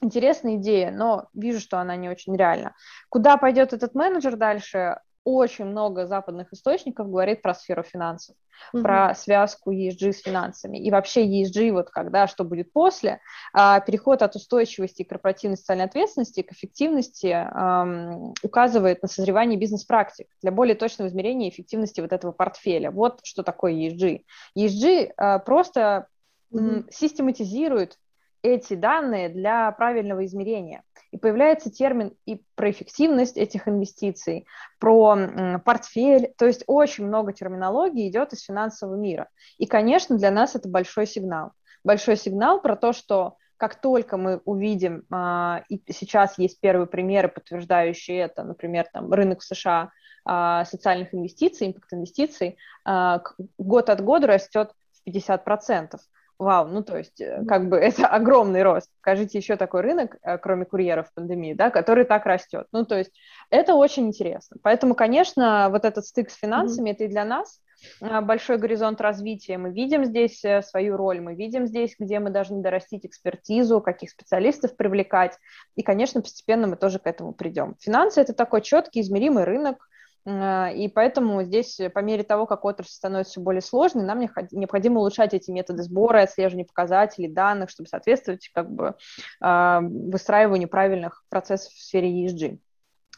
интересная 0.01 0.55
идея, 0.55 0.91
но 0.91 1.27
вижу, 1.33 1.59
что 1.59 1.79
она 1.79 1.95
не 1.95 2.09
очень 2.09 2.35
реальна. 2.35 2.75
Куда 3.09 3.37
пойдет 3.37 3.73
этот 3.73 3.95
менеджер 3.95 4.35
дальше? 4.35 4.97
очень 5.23 5.65
много 5.65 6.05
западных 6.05 6.51
источников 6.51 7.09
говорит 7.09 7.41
про 7.41 7.53
сферу 7.53 7.83
финансов, 7.83 8.35
mm-hmm. 8.73 8.81
про 8.81 9.15
связку 9.15 9.71
ESG 9.71 10.11
с 10.11 10.21
финансами. 10.21 10.77
И 10.77 10.91
вообще 10.91 11.25
ESG, 11.25 11.71
вот 11.71 11.89
когда, 11.89 12.27
что 12.27 12.43
будет 12.43 12.73
после, 12.73 13.19
а, 13.53 13.79
переход 13.79 14.21
от 14.21 14.35
устойчивости 14.35 15.01
и 15.01 15.05
корпоративной 15.05 15.57
социальной 15.57 15.85
ответственности 15.85 16.41
к 16.41 16.51
эффективности 16.51 17.27
эм, 17.27 18.33
указывает 18.43 19.01
на 19.01 19.07
созревание 19.07 19.57
бизнес-практик 19.57 20.27
для 20.41 20.51
более 20.51 20.75
точного 20.75 21.07
измерения 21.07 21.49
эффективности 21.49 22.01
вот 22.01 22.11
этого 22.11 22.31
портфеля. 22.31 22.91
Вот 22.91 23.19
что 23.23 23.43
такое 23.43 23.73
ESG. 23.73 24.21
ESG 24.57 25.13
э, 25.15 25.39
просто 25.39 26.07
mm-hmm. 26.51 26.91
систематизирует 26.91 27.97
эти 28.43 28.75
данные 28.75 29.29
для 29.29 29.71
правильного 29.71 30.25
измерения. 30.25 30.83
И 31.11 31.17
появляется 31.17 31.71
термин 31.71 32.13
и 32.25 32.43
про 32.55 32.69
эффективность 32.69 33.37
этих 33.37 33.67
инвестиций, 33.67 34.45
про 34.79 35.59
портфель, 35.63 36.33
то 36.37 36.45
есть 36.45 36.63
очень 36.67 37.05
много 37.05 37.33
терминологии 37.33 38.09
идет 38.09 38.33
из 38.33 38.43
финансового 38.43 38.95
мира. 38.95 39.29
И, 39.57 39.65
конечно, 39.65 40.17
для 40.17 40.29
нас 40.29 40.55
это 40.55 40.67
большой 40.67 41.07
сигнал. 41.07 41.53
Большой 41.83 42.17
сигнал 42.17 42.61
про 42.61 42.75
то, 42.75 42.93
что 42.93 43.37
как 43.57 43.79
только 43.79 44.17
мы 44.17 44.41
увидим, 44.43 45.03
а, 45.09 45.63
и 45.69 45.81
сейчас 45.93 46.37
есть 46.37 46.59
первые 46.59 46.87
примеры, 46.87 47.29
подтверждающие 47.29 48.17
это, 48.19 48.43
например, 48.43 48.87
там, 48.91 49.13
рынок 49.13 49.39
в 49.39 49.45
США 49.45 49.91
а, 50.25 50.65
социальных 50.65 51.13
инвестиций, 51.13 51.67
импакт-инвестиций, 51.67 52.57
а, 52.83 53.21
год 53.57 53.89
от 53.89 54.01
года 54.01 54.27
растет 54.27 54.71
в 54.91 55.03
50%. 55.09 55.99
Вау, 56.43 56.67
ну 56.67 56.83
то 56.83 56.97
есть 56.97 57.21
э, 57.21 57.43
как 57.47 57.69
бы 57.69 57.77
это 57.77 58.07
огромный 58.07 58.63
рост. 58.63 58.89
Скажите 58.99 59.37
еще 59.37 59.55
такой 59.55 59.81
рынок, 59.81 60.17
э, 60.21 60.37
кроме 60.37 60.65
курьеров 60.65 61.13
пандемии, 61.13 61.53
да, 61.53 61.69
который 61.69 62.03
так 62.03 62.25
растет. 62.25 62.67
Ну 62.73 62.85
то 62.85 62.97
есть 62.97 63.11
это 63.49 63.75
очень 63.75 64.07
интересно. 64.07 64.57
Поэтому, 64.61 64.93
конечно, 64.93 65.69
вот 65.69 65.85
этот 65.85 66.05
стык 66.05 66.29
с 66.29 66.35
финансами, 66.35 66.89
mm-hmm. 66.89 66.93
это 66.93 67.03
и 67.05 67.07
для 67.07 67.23
нас 67.23 67.61
э, 68.01 68.19
большой 68.19 68.57
горизонт 68.57 68.99
развития. 68.99 69.57
Мы 69.57 69.71
видим 69.71 70.03
здесь 70.03 70.43
свою 70.63 70.97
роль, 70.97 71.21
мы 71.21 71.33
видим 71.35 71.65
здесь, 71.65 71.95
где 71.97 72.19
мы 72.19 72.29
должны 72.29 72.61
дорастить 72.61 73.05
экспертизу, 73.05 73.79
каких 73.79 74.09
специалистов 74.09 74.75
привлекать. 74.75 75.37
И, 75.75 75.81
конечно, 75.81 76.21
постепенно 76.21 76.67
мы 76.67 76.75
тоже 76.75 76.99
к 76.99 77.07
этому 77.07 77.33
придем. 77.33 77.75
Финансы– 77.79 78.19
это 78.21 78.33
такой 78.33 78.61
четкий, 78.61 78.99
измеримый 78.99 79.45
рынок, 79.45 79.77
а, 79.77 79.92
и 80.25 80.87
поэтому 80.87 81.43
здесь, 81.43 81.79
э, 81.81 81.89
по 81.89 81.99
мере 81.99 82.23
того, 82.23 82.45
как 82.45 82.63
отрасль 82.63 82.91
становится 82.91 83.33
все 83.33 83.41
более 83.41 83.61
сложной, 83.61 84.05
нам 84.05 84.21
необходимо 84.51 84.99
улучшать 84.99 85.33
эти 85.33 85.51
методы 85.51 85.83
сбора 85.83 86.21
и 86.21 86.23
отслеживания 86.23 86.65
показателей, 86.65 87.27
данных, 87.27 87.69
чтобы 87.69 87.89
соответствовать 87.89 88.49
как 88.53 88.71
бы, 88.71 88.95
а, 89.41 89.81
выстраиванию 89.81 90.69
правильных 90.69 91.23
процессов 91.29 91.73
в 91.73 91.81
сфере 91.81 92.25
ESG. 92.25 92.59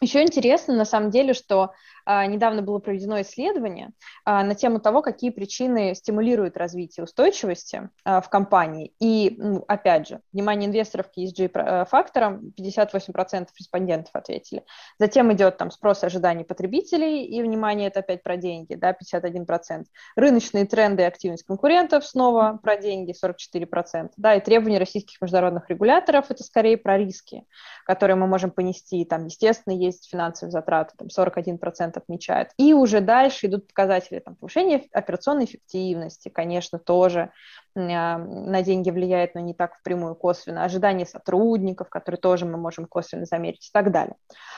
Еще 0.02 0.24
интересно, 0.24 0.76
на 0.76 0.86
самом 0.86 1.10
деле, 1.10 1.34
что 1.34 1.72
недавно 2.06 2.62
было 2.62 2.80
проведено 2.80 3.22
исследование 3.22 3.92
а, 4.24 4.44
на 4.44 4.56
тему 4.56 4.80
того, 4.80 5.02
какие 5.02 5.30
причины 5.30 5.96
стимулируют 5.96 6.58
развитие 6.58 7.04
устойчивости 7.04 7.90
а, 8.04 8.22
в 8.22 8.30
компании. 8.30 8.94
И, 9.00 9.36
ну, 9.38 9.64
опять 9.68 10.08
же, 10.08 10.22
внимание 10.32 10.70
инвесторов 10.70 11.08
к 11.12 11.18
ESG-факторам 11.18 12.54
58% 12.60 13.48
респондентов 13.58 14.12
ответили. 14.14 14.64
Затем 15.00 15.34
идет 15.34 15.58
там 15.58 15.72
спрос 15.72 16.04
и 16.04 16.06
ожидания 16.06 16.46
потребителей, 16.46 17.26
и, 17.26 17.42
внимание, 17.42 17.88
это 17.88 18.02
опять 18.02 18.24
про 18.24 18.38
деньги, 18.38 18.76
да, 18.76 18.92
51%. 18.92 19.86
Рыночные 20.16 20.66
тренды 20.66 21.04
и 21.04 21.06
активность 21.06 21.44
конкурентов 21.44 22.06
снова 22.06 22.60
про 22.62 22.78
деньги, 22.78 23.14
44%. 23.14 24.12
Да, 24.18 24.36
и 24.36 24.42
требования 24.42 24.78
российских 24.78 25.22
международных 25.22 25.70
регуляторов, 25.70 26.30
это 26.30 26.44
скорее 26.44 26.78
про 26.78 26.98
риски, 26.98 27.46
которые 27.86 28.16
мы 28.16 28.28
можем 28.28 28.52
понести. 28.52 29.06
Там, 29.06 29.26
естественно, 29.26 29.74
есть 29.74 30.10
финансовые 30.10 30.52
затраты, 30.52 30.94
там 30.98 31.08
41% 31.08 31.95
отмечает. 31.98 32.52
И 32.58 32.74
уже 32.74 33.02
дальше 33.02 33.48
идут 33.48 33.68
показатели 33.68 34.20
там, 34.20 34.36
повышения 34.36 34.84
операционной 34.92 35.46
эффективности, 35.46 36.30
конечно, 36.30 36.80
тоже 36.80 37.32
а, 37.76 38.18
на 38.18 38.62
деньги 38.62 38.90
влияет, 38.90 39.36
но 39.36 39.42
не 39.42 39.54
так 39.54 39.76
впрямую 39.76 40.16
косвенно, 40.16 40.64
ожидания 40.64 41.06
сотрудников, 41.06 41.90
которые 41.90 42.20
тоже 42.20 42.46
мы 42.46 42.58
можем 42.58 42.86
косвенно 42.86 43.26
замерить 43.26 43.68
и 43.68 43.72
так 43.72 43.92
далее. 43.92 44.16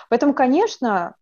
Поэтому, 0.09 0.33
конечно, 0.33 1.15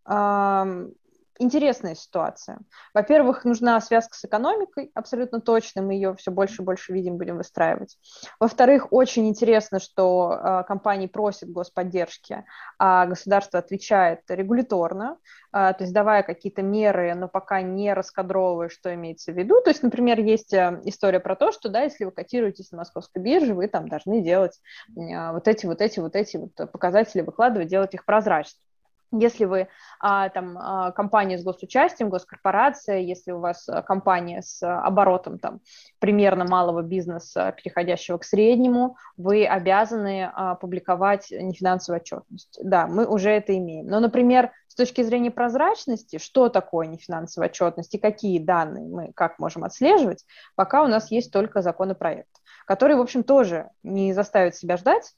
интересная 1.39 1.95
ситуация. 1.95 2.59
Во-первых, 2.93 3.45
нужна 3.45 3.79
связка 3.81 4.15
с 4.15 4.25
экономикой, 4.25 4.91
абсолютно 4.93 5.41
точно, 5.41 5.81
мы 5.81 5.93
ее 5.93 6.15
все 6.15 6.31
больше 6.31 6.61
и 6.61 6.65
больше 6.65 6.93
видим, 6.93 7.17
будем 7.17 7.37
выстраивать. 7.37 7.97
Во-вторых, 8.39 8.87
очень 8.91 9.27
интересно, 9.27 9.79
что 9.79 10.33
э, 10.33 10.63
компании 10.67 11.07
просят 11.07 11.49
господдержки, 11.49 12.45
а 12.79 13.05
государство 13.05 13.59
отвечает 13.59 14.21
регуляторно, 14.27 15.17
э, 15.53 15.73
то 15.73 15.77
есть 15.79 15.93
давая 15.93 16.23
какие-то 16.23 16.61
меры, 16.61 17.13
но 17.15 17.27
пока 17.27 17.61
не 17.61 17.93
раскадровывая, 17.93 18.69
что 18.69 18.93
имеется 18.93 19.31
в 19.31 19.37
виду. 19.37 19.61
То 19.61 19.69
есть, 19.69 19.83
например, 19.83 20.19
есть 20.19 20.53
э, 20.53 20.81
история 20.85 21.19
про 21.19 21.35
то, 21.35 21.51
что, 21.51 21.69
да, 21.69 21.81
если 21.81 22.05
вы 22.05 22.11
котируетесь 22.11 22.71
на 22.71 22.79
московской 22.79 23.21
бирже, 23.21 23.53
вы 23.53 23.67
там 23.67 23.87
должны 23.87 24.21
делать 24.21 24.59
э, 24.95 25.31
вот 25.31 25.47
эти, 25.47 25.65
вот 25.65 25.81
эти, 25.81 25.99
вот 25.99 26.15
эти 26.15 26.37
вот 26.37 26.71
показатели, 26.71 27.21
выкладывать, 27.21 27.67
делать 27.67 27.93
их 27.93 28.05
прозрачными. 28.05 28.64
Если 29.11 29.45
вы 29.45 29.67
а, 29.99 30.29
там 30.29 30.57
а, 30.57 30.91
компания 30.91 31.37
с 31.37 31.43
госучастием, 31.43 32.09
госкорпорация, 32.09 32.99
если 32.99 33.31
у 33.31 33.39
вас 33.39 33.67
а, 33.69 33.81
компания 33.81 34.41
с 34.41 34.61
оборотом 34.63 35.39
там 35.39 35.61
примерно 35.99 36.45
малого 36.45 36.81
бизнеса, 36.81 37.53
переходящего 37.55 38.17
к 38.17 38.23
среднему, 38.23 38.97
вы 39.15 39.45
обязаны 39.45 40.29
а, 40.33 40.55
публиковать 40.55 41.27
нефинансовую 41.31 42.01
отчетность. 42.01 42.59
Да, 42.61 42.87
мы 42.87 43.05
уже 43.05 43.29
это 43.29 43.57
имеем. 43.57 43.87
Но, 43.87 43.99
например, 43.99 44.51
с 44.67 44.75
точки 44.75 45.03
зрения 45.03 45.31
прозрачности, 45.31 46.17
что 46.17 46.49
такое 46.49 46.87
нефинансовая 46.87 47.49
отчетность 47.49 47.93
и 47.95 47.99
какие 47.99 48.39
данные 48.39 48.87
мы 48.87 49.11
как 49.13 49.39
можем 49.39 49.63
отслеживать, 49.63 50.25
пока 50.55 50.83
у 50.83 50.87
нас 50.87 51.11
есть 51.11 51.31
только 51.31 51.61
законопроект 51.61 52.29
который, 52.67 52.95
в 52.95 52.99
общем, 52.99 53.23
тоже 53.23 53.69
не 53.83 54.11
заставит 54.13 54.55
себя 54.55 54.77
ждать, 54.77 55.13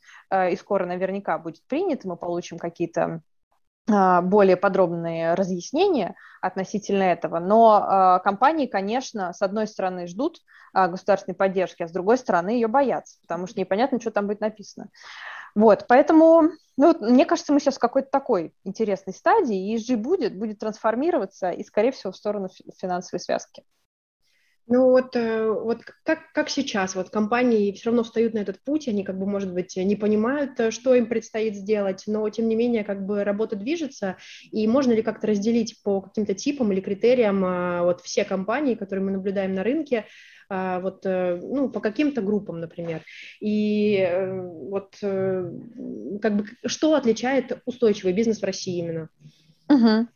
и 0.52 0.54
скоро 0.58 0.86
наверняка 0.86 1.38
будет 1.38 1.66
принят, 1.68 2.04
мы 2.04 2.18
получим 2.18 2.58
какие-то 2.58 3.22
более 3.88 4.58
подробные 4.58 5.34
разъяснения 5.34 6.16
относительно 6.42 7.04
этого. 7.04 7.40
Но 7.40 8.18
э, 8.20 8.24
компании, 8.24 8.68
конечно, 8.68 9.34
с 9.34 9.42
одной 9.42 9.68
стороны 9.68 10.08
ждут 10.08 10.40
э, 10.74 10.88
государственной 10.88 11.36
поддержки, 11.36 11.84
а 11.84 11.88
с 11.88 11.92
другой 11.92 12.18
стороны 12.18 12.50
ее 12.50 12.68
боятся, 12.68 13.18
потому 13.22 13.48
что 13.48 13.60
непонятно, 13.60 14.00
что 14.02 14.12
там 14.12 14.28
будет 14.28 14.42
написано. 14.42 14.90
Вот, 15.56 15.86
поэтому, 15.88 16.50
ну, 16.78 16.96
мне 17.00 17.26
кажется, 17.26 17.54
мы 17.54 17.60
сейчас 17.60 17.78
в 17.78 17.80
какой-то 17.80 18.10
такой 18.12 18.54
интересной 18.64 19.14
стадии, 19.14 19.72
и 19.72 19.76
ESG 19.76 19.96
будет, 19.96 20.38
будет 20.38 20.60
трансформироваться 20.60 21.50
и, 21.50 21.64
скорее 21.64 21.92
всего, 21.92 22.12
в 22.12 22.18
сторону 22.18 22.50
финансовой 22.80 23.20
связки. 23.20 23.64
Ну 24.70 24.90
вот, 24.90 25.16
э, 25.16 25.50
вот 25.50 25.80
как, 26.04 26.34
как 26.34 26.50
сейчас, 26.50 26.94
вот 26.96 27.10
компании 27.10 27.72
все 27.72 27.86
равно 27.86 28.04
встают 28.04 28.34
на 28.34 28.40
этот 28.40 28.60
путь, 28.60 28.90
они 28.90 29.06
как 29.06 29.18
бы, 29.18 29.26
может 29.26 29.54
быть, 29.54 29.78
не 29.78 29.96
понимают, 29.96 30.60
э, 30.60 30.72
что 30.72 30.94
им 30.94 31.06
предстоит 31.06 31.56
сделать, 31.56 32.04
но 32.06 32.30
тем 32.30 32.50
не 32.50 32.56
менее 32.56 32.84
как 32.84 33.06
бы 33.06 33.24
работа 33.24 33.56
движется, 33.56 34.18
и 34.52 34.68
можно 34.68 34.92
ли 34.92 35.02
как-то 35.02 35.28
разделить 35.28 35.82
по 35.84 36.02
каким-то 36.02 36.34
типам 36.34 36.74
или 36.74 36.82
критериям 36.82 37.46
э, 37.46 37.82
вот 37.84 38.02
все 38.02 38.26
компании, 38.26 38.76
которые 38.76 39.06
мы 39.06 39.12
наблюдаем 39.12 39.54
на 39.54 39.64
рынке, 39.64 40.06
вот, 40.50 41.04
ну, 41.04 41.68
по 41.68 41.82
каким-то 41.82 42.22
группам, 42.22 42.62
например. 42.62 43.02
И 43.42 44.10
вот 44.70 44.96
как 45.02 46.38
бы 46.38 46.46
что 46.66 46.96
отличает 46.96 47.62
устойчивый 47.66 48.14
бизнес 48.14 48.40
в 48.40 48.46
России 48.46 48.80
именно? 48.80 49.10
Угу. 49.68 50.08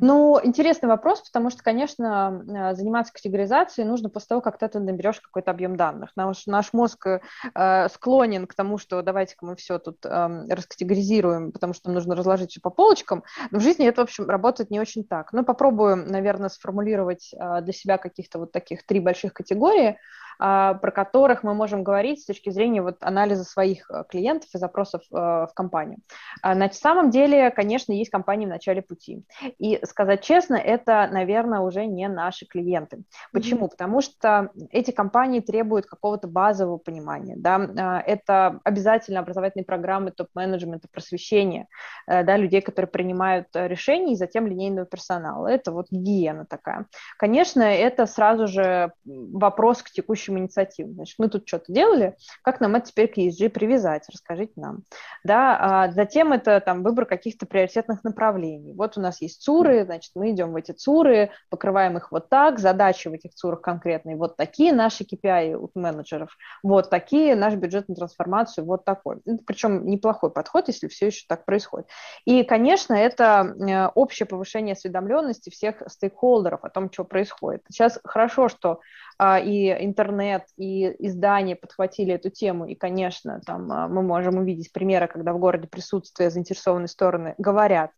Ну, 0.00 0.40
интересный 0.42 0.88
вопрос, 0.88 1.20
потому 1.22 1.50
что, 1.50 1.62
конечно, 1.62 2.44
э, 2.46 2.74
заниматься 2.74 3.12
категоризацией 3.12 3.86
нужно 3.86 4.10
после 4.10 4.28
того, 4.28 4.40
как 4.40 4.58
ты 4.58 4.78
наберешь 4.78 5.20
какой-то 5.20 5.50
объем 5.50 5.76
данных. 5.76 6.10
Наш, 6.16 6.46
наш 6.46 6.72
мозг 6.72 7.06
э, 7.06 7.88
склонен 7.88 8.46
к 8.46 8.54
тому, 8.54 8.78
что 8.78 9.02
давайте-ка 9.02 9.46
мы 9.46 9.56
все 9.56 9.78
тут 9.78 10.04
э, 10.04 10.46
раскатегоризируем, 10.48 11.52
потому 11.52 11.74
что 11.74 11.90
нужно 11.90 12.14
разложить 12.14 12.50
все 12.50 12.60
по 12.60 12.70
полочкам. 12.70 13.24
Но 13.50 13.58
в 13.58 13.62
жизни 13.62 13.86
это, 13.86 14.02
в 14.02 14.04
общем, 14.04 14.28
работает 14.28 14.70
не 14.70 14.80
очень 14.80 15.04
так. 15.04 15.32
Ну, 15.32 15.44
попробуем, 15.44 16.06
наверное, 16.06 16.48
сформулировать 16.48 17.32
э, 17.32 17.60
для 17.62 17.72
себя 17.72 17.98
каких-то 17.98 18.38
вот 18.38 18.52
таких 18.52 18.84
три 18.86 19.00
больших 19.00 19.32
категории. 19.32 19.98
А, 20.38 20.74
про 20.74 20.92
которых 20.92 21.42
мы 21.42 21.52
можем 21.52 21.82
говорить 21.82 22.22
с 22.22 22.26
точки 22.26 22.50
зрения 22.50 22.80
вот 22.80 22.98
анализа 23.00 23.42
своих 23.42 23.90
э, 23.90 24.04
клиентов 24.08 24.48
и 24.54 24.58
запросов 24.58 25.02
э, 25.10 25.16
в 25.16 25.50
компанию. 25.52 25.98
А, 26.42 26.54
на 26.54 26.70
самом 26.70 27.10
деле, 27.10 27.50
конечно, 27.50 27.92
есть 27.92 28.10
компании 28.10 28.46
в 28.46 28.50
начале 28.50 28.80
пути. 28.80 29.24
И 29.58 29.80
сказать 29.84 30.22
честно, 30.22 30.54
это, 30.54 31.08
наверное, 31.10 31.60
уже 31.60 31.86
не 31.86 32.06
наши 32.06 32.46
клиенты. 32.46 33.02
Почему? 33.32 33.66
Mm-hmm. 33.66 33.70
Потому 33.70 34.00
что 34.00 34.50
эти 34.70 34.92
компании 34.92 35.40
требуют 35.40 35.86
какого-то 35.86 36.28
базового 36.28 36.78
понимания. 36.78 37.34
Да? 37.36 37.56
А, 37.76 38.00
это 38.00 38.60
обязательно 38.62 39.20
образовательные 39.20 39.64
программы 39.64 40.12
топ-менеджмента, 40.12 40.86
просвещения 40.88 41.66
да, 42.06 42.36
людей, 42.36 42.60
которые 42.60 42.88
принимают 42.88 43.48
решения, 43.54 44.12
и 44.12 44.16
затем 44.16 44.46
линейного 44.46 44.86
персонала. 44.86 45.48
Это 45.48 45.72
вот 45.72 45.86
гигиена 45.90 46.46
такая. 46.46 46.86
Конечно, 47.18 47.62
это 47.62 48.06
сразу 48.06 48.46
же 48.46 48.92
вопрос 49.04 49.82
к 49.82 49.90
текущему 49.90 50.27
общим 50.28 50.38
инициативам. 50.38 50.94
Значит, 50.94 51.16
мы 51.18 51.28
тут 51.28 51.48
что-то 51.48 51.72
делали, 51.72 52.16
как 52.42 52.60
нам 52.60 52.76
это 52.76 52.88
теперь 52.88 53.08
к 53.08 53.18
ESG 53.18 53.48
привязать, 53.48 54.04
расскажите 54.10 54.52
нам. 54.56 54.84
Да, 55.24 55.56
а 55.58 55.92
затем 55.92 56.32
это 56.32 56.60
там 56.60 56.82
выбор 56.82 57.06
каких-то 57.06 57.46
приоритетных 57.46 58.04
направлений. 58.04 58.74
Вот 58.74 58.98
у 58.98 59.00
нас 59.00 59.20
есть 59.22 59.42
ЦУРы, 59.42 59.84
значит, 59.84 60.12
мы 60.14 60.30
идем 60.30 60.52
в 60.52 60.56
эти 60.56 60.72
ЦУРы, 60.72 61.30
покрываем 61.50 61.96
их 61.96 62.12
вот 62.12 62.28
так, 62.28 62.58
задачи 62.58 63.08
в 63.08 63.12
этих 63.12 63.34
ЦУРах 63.34 63.60
конкретные, 63.60 64.16
вот 64.16 64.36
такие 64.36 64.72
наши 64.72 65.04
KPI 65.04 65.54
у 65.54 65.70
менеджеров, 65.74 66.36
вот 66.62 66.90
такие, 66.90 67.34
наш 67.34 67.54
бюджет 67.54 67.88
на 67.88 67.94
трансформацию 67.94 68.64
вот 68.64 68.84
такой. 68.84 69.20
Причем 69.46 69.86
неплохой 69.86 70.30
подход, 70.30 70.68
если 70.68 70.88
все 70.88 71.06
еще 71.06 71.24
так 71.28 71.44
происходит. 71.44 71.88
И, 72.24 72.42
конечно, 72.44 72.94
это 72.94 73.54
э, 73.58 73.86
общее 73.94 74.26
повышение 74.26 74.72
осведомленности 74.72 75.50
всех 75.50 75.82
стейкхолдеров 75.86 76.64
о 76.64 76.70
том, 76.70 76.92
что 76.92 77.04
происходит. 77.04 77.62
Сейчас 77.68 77.98
хорошо, 78.04 78.48
что 78.48 78.80
а, 79.20 79.40
и 79.40 79.68
интернет, 79.84 80.17
и 80.56 81.06
издания 81.06 81.56
подхватили 81.56 82.14
эту 82.14 82.30
тему, 82.30 82.66
и, 82.66 82.74
конечно, 82.74 83.40
там 83.44 83.70
а, 83.70 83.88
мы 83.88 84.02
можем 84.02 84.38
увидеть 84.38 84.72
примеры, 84.72 85.08
когда 85.08 85.32
в 85.32 85.38
городе 85.38 85.68
присутствие 85.68 86.30
заинтересованной 86.30 86.88
стороны 86.88 87.34
говорят 87.38 87.90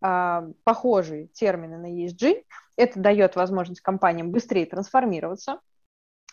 а, 0.00 0.44
похожие 0.64 1.28
термины 1.28 1.78
на 1.78 1.86
ESG. 1.86 2.44
Это 2.76 3.00
дает 3.00 3.36
возможность 3.36 3.80
компаниям 3.80 4.30
быстрее 4.30 4.66
трансформироваться, 4.66 5.60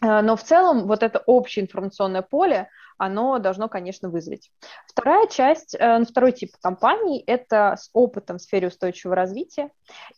но 0.02 0.36
в 0.36 0.44
целом 0.44 0.88
вот 0.88 1.02
это 1.02 1.24
общее 1.26 1.64
информационное 1.64 2.24
поле, 2.24 2.68
оно 2.98 3.40
должно, 3.40 3.70
конечно, 3.70 4.10
вызреть. 4.10 4.52
Вторая 4.88 5.28
часть, 5.28 5.76
э, 5.76 5.98
ну, 6.00 6.06
второй 6.06 6.32
тип 6.32 6.52
компаний– 6.62 7.24
это 7.28 7.76
с 7.78 7.90
опытом 7.94 8.38
в 8.38 8.42
сфере 8.42 8.68
устойчивого 8.68 9.16
развития. 9.16 9.70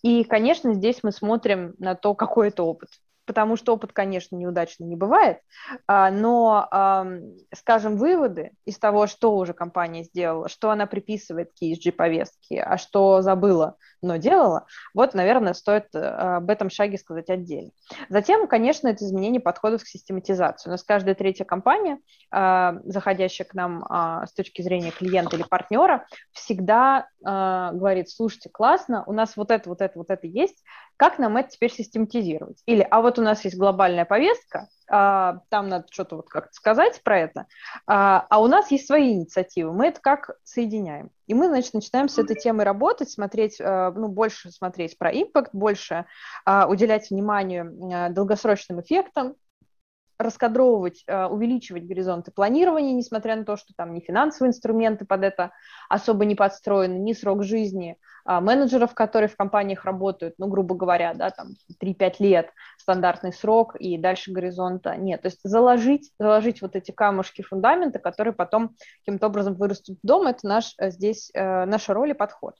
И, 0.01 0.23
конечно, 0.23 0.73
здесь 0.73 1.03
мы 1.03 1.11
смотрим 1.11 1.75
на 1.77 1.95
то, 1.95 2.13
какой 2.15 2.49
это 2.49 2.63
опыт 2.63 2.89
потому 3.25 3.55
что 3.55 3.73
опыт, 3.73 3.91
конечно, 3.93 4.35
неудачный 4.35 4.87
не 4.87 4.95
бывает, 4.95 5.39
а, 5.87 6.11
но, 6.11 6.69
скажем, 7.53 7.97
выводы 7.97 8.51
из 8.65 8.77
того, 8.77 9.07
что 9.07 9.35
уже 9.35 9.53
компания 9.53 10.03
сделала, 10.03 10.49
что 10.49 10.69
она 10.69 10.85
приписывает 10.85 11.51
к 11.51 11.61
ESG-повестке, 11.61 12.61
а 12.61 12.77
что 12.77 13.21
забыла, 13.21 13.77
но 14.05 14.17
делала, 14.17 14.65
вот, 14.93 15.13
наверное, 15.13 15.53
стоит 15.53 15.87
э, 15.93 15.99
об 15.99 16.49
этом 16.49 16.69
шаге 16.69 16.97
сказать 16.97 17.29
отдельно. 17.29 17.71
Затем, 18.09 18.47
конечно, 18.47 18.87
это 18.87 19.03
изменение 19.03 19.41
подходов 19.41 19.83
к 19.83 19.87
систематизации. 19.87 20.69
У 20.69 20.71
нас 20.71 20.83
каждая 20.83 21.15
третья 21.15 21.43
компания, 21.43 21.99
а, 22.31 22.75
заходящая 22.83 23.47
к 23.47 23.53
нам 23.53 23.85
а, 23.89 24.25
с 24.25 24.33
точки 24.33 24.61
зрения 24.61 24.91
клиента 24.91 25.35
или 25.35 25.43
партнера, 25.43 26.05
всегда 26.31 27.07
говорит, 27.21 28.11
слушайте, 28.11 28.49
классно, 28.51 29.03
у 29.07 29.11
нас 29.11 29.35
вот 29.35 29.49
это, 29.49 29.67
вот 29.67 29.81
это, 29.81 29.97
вот 29.97 30.11
это 30.11 30.27
есть, 30.27 30.63
как 30.97 31.17
нам 31.17 31.37
это 31.37 31.49
теперь 31.49 31.71
систематизировать? 31.71 32.61
Или, 32.65 32.87
а 32.89 33.01
вот 33.01 33.14
у 33.19 33.21
нас 33.21 33.43
есть 33.43 33.57
глобальная 33.57 34.05
повестка, 34.05 34.67
а, 34.89 35.39
там 35.49 35.69
надо 35.69 35.87
что-то 35.89 36.17
вот 36.17 36.29
как-то 36.29 36.53
сказать 36.53 37.01
про 37.03 37.19
это, 37.19 37.47
а, 37.87 38.25
а 38.29 38.41
у 38.41 38.47
нас 38.47 38.71
есть 38.71 38.87
свои 38.87 39.13
инициативы, 39.13 39.73
мы 39.73 39.87
это 39.87 39.99
как 40.01 40.31
соединяем. 40.43 41.09
И 41.27 41.33
мы, 41.33 41.47
значит, 41.47 41.73
начинаем 41.73 42.07
с 42.07 42.17
этой 42.17 42.35
темой 42.35 42.65
работать, 42.65 43.09
смотреть, 43.09 43.59
а, 43.59 43.91
ну, 43.91 44.07
больше 44.07 44.51
смотреть 44.51 44.97
про 44.97 45.09
импакт, 45.11 45.49
больше 45.53 46.05
а, 46.45 46.67
уделять 46.67 47.09
внимание 47.09 47.63
а, 47.63 48.09
долгосрочным 48.09 48.81
эффектам, 48.81 49.35
раскадровывать, 50.17 51.03
э, 51.07 51.25
увеличивать 51.25 51.85
горизонты 51.85 52.31
планирования, 52.31 52.93
несмотря 52.93 53.35
на 53.35 53.45
то, 53.45 53.57
что 53.57 53.73
там 53.75 53.93
ни 53.93 53.99
финансовые 53.99 54.49
инструменты 54.49 55.05
под 55.05 55.23
это 55.23 55.51
особо 55.89 56.25
не 56.25 56.35
подстроены, 56.35 56.97
ни 56.97 57.13
срок 57.13 57.43
жизни 57.43 57.97
а 58.27 58.41
менеджеров, 58.41 58.95
которые 58.95 59.29
в 59.29 59.37
компаниях 59.37 59.85
работают, 59.85 60.33
ну, 60.39 60.47
грубо 60.47 60.73
говоря, 60.73 61.13
да, 61.13 61.29
там 61.29 61.49
3-5 61.79 62.15
лет 62.17 62.49
стандартный 62.79 63.31
срок, 63.31 63.75
и 63.75 63.99
дальше 63.99 64.31
горизонта 64.31 64.95
нет. 64.97 65.21
То 65.21 65.27
есть 65.27 65.41
заложить, 65.43 66.11
заложить 66.19 66.63
вот 66.63 66.75
эти 66.75 66.89
камушки 66.89 67.43
фундамента, 67.43 67.99
которые 67.99 68.33
потом 68.33 68.75
каким-то 69.01 69.27
образом 69.27 69.53
вырастут 69.53 69.99
в 70.01 70.07
дом, 70.07 70.25
это 70.25 70.39
наш 70.47 70.73
э, 70.79 70.89
здесь, 70.89 71.29
э, 71.35 71.65
наша 71.65 71.93
роль 71.93 72.09
и 72.09 72.13
подход. 72.13 72.55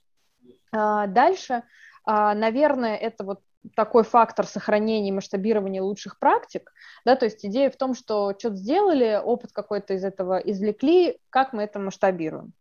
А 0.71 1.07
дальше, 1.07 1.63
а, 2.03 2.35
наверное, 2.35 2.95
это 2.95 3.23
вот 3.23 3.39
такой 3.75 4.03
фактор 4.03 4.45
сохранения 4.45 5.09
и 5.09 5.13
масштабирования 5.13 5.81
лучших 5.81 6.19
практик, 6.19 6.71
да, 7.05 7.15
то 7.15 7.25
есть 7.25 7.45
идея 7.45 7.69
в 7.69 7.77
том, 7.77 7.93
что 7.93 8.33
что-то 8.37 8.55
сделали, 8.55 9.19
опыт 9.23 9.51
какой-то 9.51 9.93
из 9.93 10.03
этого 10.03 10.37
извлекли, 10.37 11.17
как 11.29 11.53
мы 11.53 11.63
это 11.63 11.79
масштабируем. 11.79 12.53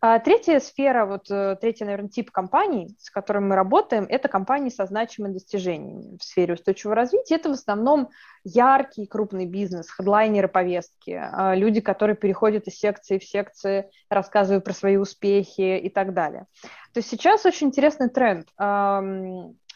А 0.00 0.18
третья 0.18 0.60
сфера, 0.60 1.06
вот 1.06 1.30
э, 1.30 1.56
третий, 1.60 1.84
наверное, 1.84 2.10
тип 2.10 2.30
компаний, 2.30 2.94
с 3.00 3.10
которыми 3.10 3.46
мы 3.46 3.54
работаем, 3.56 4.06
это 4.08 4.28
компании 4.28 4.68
со 4.68 4.84
значимыми 4.84 5.32
достижениями 5.32 6.18
в 6.18 6.22
сфере 6.22 6.54
устойчивого 6.54 6.94
развития. 6.94 7.36
Это 7.36 7.48
в 7.48 7.52
основном 7.52 8.10
яркий 8.44 9.06
крупный 9.06 9.46
бизнес, 9.46 9.90
хедлайнеры 9.90 10.48
повестки, 10.48 11.18
а, 11.18 11.54
люди, 11.54 11.80
которые 11.80 12.14
переходят 12.14 12.66
из 12.66 12.78
секции 12.78 13.18
в 13.18 13.24
секции, 13.24 13.90
рассказывают 14.10 14.64
про 14.64 14.74
свои 14.74 14.96
успехи 14.96 15.78
и 15.78 15.88
так 15.88 16.12
далее. 16.12 16.46
То 16.92 16.98
есть 16.98 17.08
сейчас 17.08 17.46
очень 17.46 17.68
интересный 17.68 18.10
тренд 18.10 18.48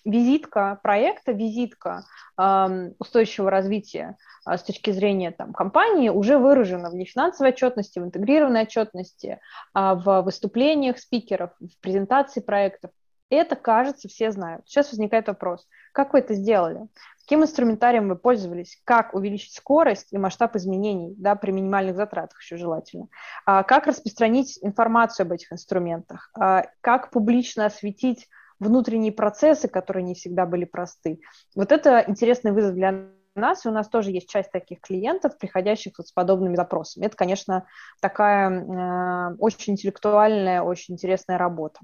визитка 0.04 0.80
проекта, 0.82 1.32
визитка 1.32 2.04
э, 2.38 2.90
устойчивого 2.98 3.50
развития 3.50 4.16
э, 4.46 4.56
с 4.56 4.62
точки 4.62 4.90
зрения 4.90 5.30
там, 5.30 5.52
компании 5.52 6.08
уже 6.08 6.38
выражена 6.38 6.90
в 6.90 6.94
нефинансовой 6.94 7.52
отчетности, 7.52 7.98
в 7.98 8.04
интегрированной 8.04 8.62
отчетности, 8.62 9.40
э, 9.74 9.94
в 9.94 10.22
выступлениях 10.22 10.98
спикеров, 10.98 11.50
в 11.60 11.80
презентации 11.80 12.40
проектов. 12.40 12.90
Это, 13.30 13.54
кажется, 13.54 14.08
все 14.08 14.32
знают. 14.32 14.62
Сейчас 14.66 14.90
возникает 14.90 15.28
вопрос, 15.28 15.66
как 15.92 16.12
вы 16.12 16.20
это 16.20 16.34
сделали? 16.34 16.88
Каким 17.20 17.44
инструментарием 17.44 18.08
вы 18.08 18.16
пользовались? 18.16 18.80
Как 18.84 19.14
увеличить 19.14 19.54
скорость 19.54 20.12
и 20.12 20.18
масштаб 20.18 20.56
изменений 20.56 21.14
да, 21.16 21.36
при 21.36 21.52
минимальных 21.52 21.94
затратах 21.94 22.40
еще 22.40 22.56
желательно? 22.56 23.06
А, 23.46 23.62
как 23.62 23.86
распространить 23.86 24.58
информацию 24.62 25.26
об 25.26 25.32
этих 25.32 25.52
инструментах? 25.52 26.30
А, 26.34 26.64
как 26.80 27.10
публично 27.10 27.66
осветить 27.66 28.28
внутренние 28.60 29.12
процессы, 29.12 29.66
которые 29.66 30.04
не 30.04 30.14
всегда 30.14 30.46
были 30.46 30.64
просты. 30.64 31.20
Вот 31.56 31.72
это 31.72 32.04
интересный 32.06 32.52
вызов 32.52 32.74
для 32.74 33.08
нас, 33.34 33.64
и 33.64 33.68
у 33.68 33.72
нас 33.72 33.88
тоже 33.88 34.10
есть 34.10 34.28
часть 34.28 34.52
таких 34.52 34.80
клиентов, 34.80 35.38
приходящих 35.38 35.94
вот 35.98 36.06
с 36.06 36.12
подобными 36.12 36.56
запросами. 36.56 37.06
Это, 37.06 37.16
конечно, 37.16 37.66
такая 38.00 38.50
э, 38.50 39.36
очень 39.38 39.72
интеллектуальная, 39.72 40.62
очень 40.62 40.94
интересная 40.94 41.38
работа. 41.38 41.80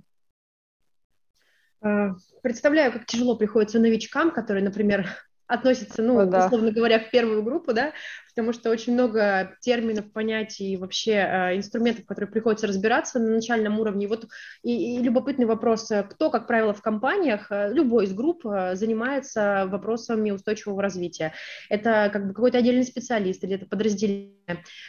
Э, 1.82 2.10
представляю, 2.42 2.92
как 2.92 3.06
тяжело 3.06 3.36
приходится 3.36 3.78
новичкам, 3.78 4.30
которые, 4.30 4.64
например, 4.64 5.08
относятся, 5.46 6.02
ну, 6.02 6.18
О, 6.18 6.26
да. 6.26 6.46
условно 6.46 6.72
говоря, 6.72 6.98
в 6.98 7.10
первую 7.10 7.42
группу, 7.42 7.72
да, 7.72 7.92
потому 8.36 8.52
что 8.52 8.70
очень 8.70 8.92
много 8.92 9.56
терминов, 9.60 10.12
понятий 10.12 10.72
и 10.72 10.76
вообще 10.76 11.12
э, 11.12 11.56
инструментов, 11.56 12.04
которые 12.04 12.30
приходится 12.30 12.66
разбираться 12.66 13.18
на 13.18 13.30
начальном 13.30 13.80
уровне. 13.80 14.08
Вот 14.08 14.26
и, 14.62 14.98
и 14.98 15.02
любопытный 15.02 15.46
вопрос, 15.46 15.90
э, 15.90 16.02
кто, 16.02 16.30
как 16.30 16.46
правило, 16.46 16.74
в 16.74 16.82
компаниях, 16.82 17.50
э, 17.50 17.72
любой 17.72 18.04
из 18.04 18.12
групп 18.12 18.44
э, 18.46 18.74
занимается 18.74 19.66
вопросами 19.68 20.32
устойчивого 20.32 20.82
развития. 20.82 21.32
Это 21.70 22.10
как 22.12 22.26
бы 22.26 22.34
какой-то 22.34 22.58
отдельный 22.58 22.84
специалист 22.84 23.42
или 23.44 23.54
это 23.54 23.66
подразделение. 23.66 24.34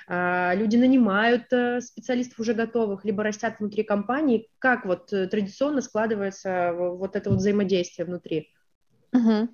Э, 0.10 0.54
люди 0.56 0.76
нанимают 0.76 1.46
специалистов 1.84 2.39
уже 2.39 2.54
готовых, 2.54 3.06
либо 3.06 3.24
растят 3.24 3.60
внутри 3.60 3.84
компании. 3.84 4.50
Как 4.60 4.86
вот 4.86 5.08
традиционно 5.08 5.82
складывается 5.82 6.74
вот 6.74 7.15
это 7.15 7.30
вот 7.30 7.39
взаимодействие 7.39 8.06
внутри? 8.06 8.52
Угу. 9.13 9.50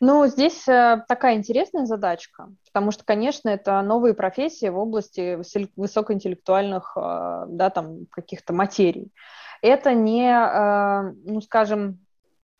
Ну, 0.00 0.26
здесь 0.26 0.68
э, 0.68 1.02
такая 1.08 1.34
интересная 1.34 1.84
задачка, 1.84 2.50
потому 2.66 2.92
что, 2.92 3.04
конечно, 3.04 3.48
это 3.48 3.82
новые 3.82 4.14
профессии 4.14 4.68
в 4.68 4.78
области 4.78 5.38
высокоинтеллектуальных, 5.76 6.96
э, 6.96 7.46
да, 7.48 7.70
там, 7.70 8.06
каких-то 8.10 8.52
материй. 8.52 9.12
Это 9.60 9.94
не, 9.94 10.30
э, 10.30 11.12
ну, 11.24 11.40
скажем, 11.40 11.98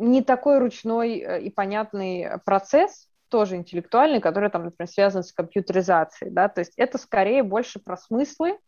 не 0.01 0.23
такой 0.23 0.59
ручной 0.59 1.41
и 1.41 1.51
понятный 1.51 2.41
процесс, 2.45 3.09
тоже 3.29 3.57
интеллектуальный, 3.57 4.21
который, 4.21 4.51
там, 4.51 4.65
например, 4.65 4.89
связан 4.89 5.23
с 5.23 5.33
компьютеризацией, 5.33 6.33
да, 6.33 6.49
то 6.49 6.61
есть 6.61 6.73
это 6.77 6.99
скорее 6.99 7.43
больше 7.43 7.79
про 7.79 7.97
смыслы, 7.97 8.59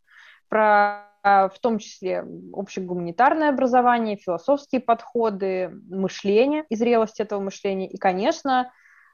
про 0.48 1.09
в 1.22 1.52
том 1.60 1.78
числе 1.78 2.24
общегуманитарное 2.52 3.50
образование, 3.50 4.16
философские 4.16 4.80
подходы, 4.80 5.70
мышление 5.88 6.64
и 6.68 6.76
зрелость 6.76 7.20
этого 7.20 7.40
мышления. 7.40 7.88
И, 7.88 7.98
конечно, 7.98 8.72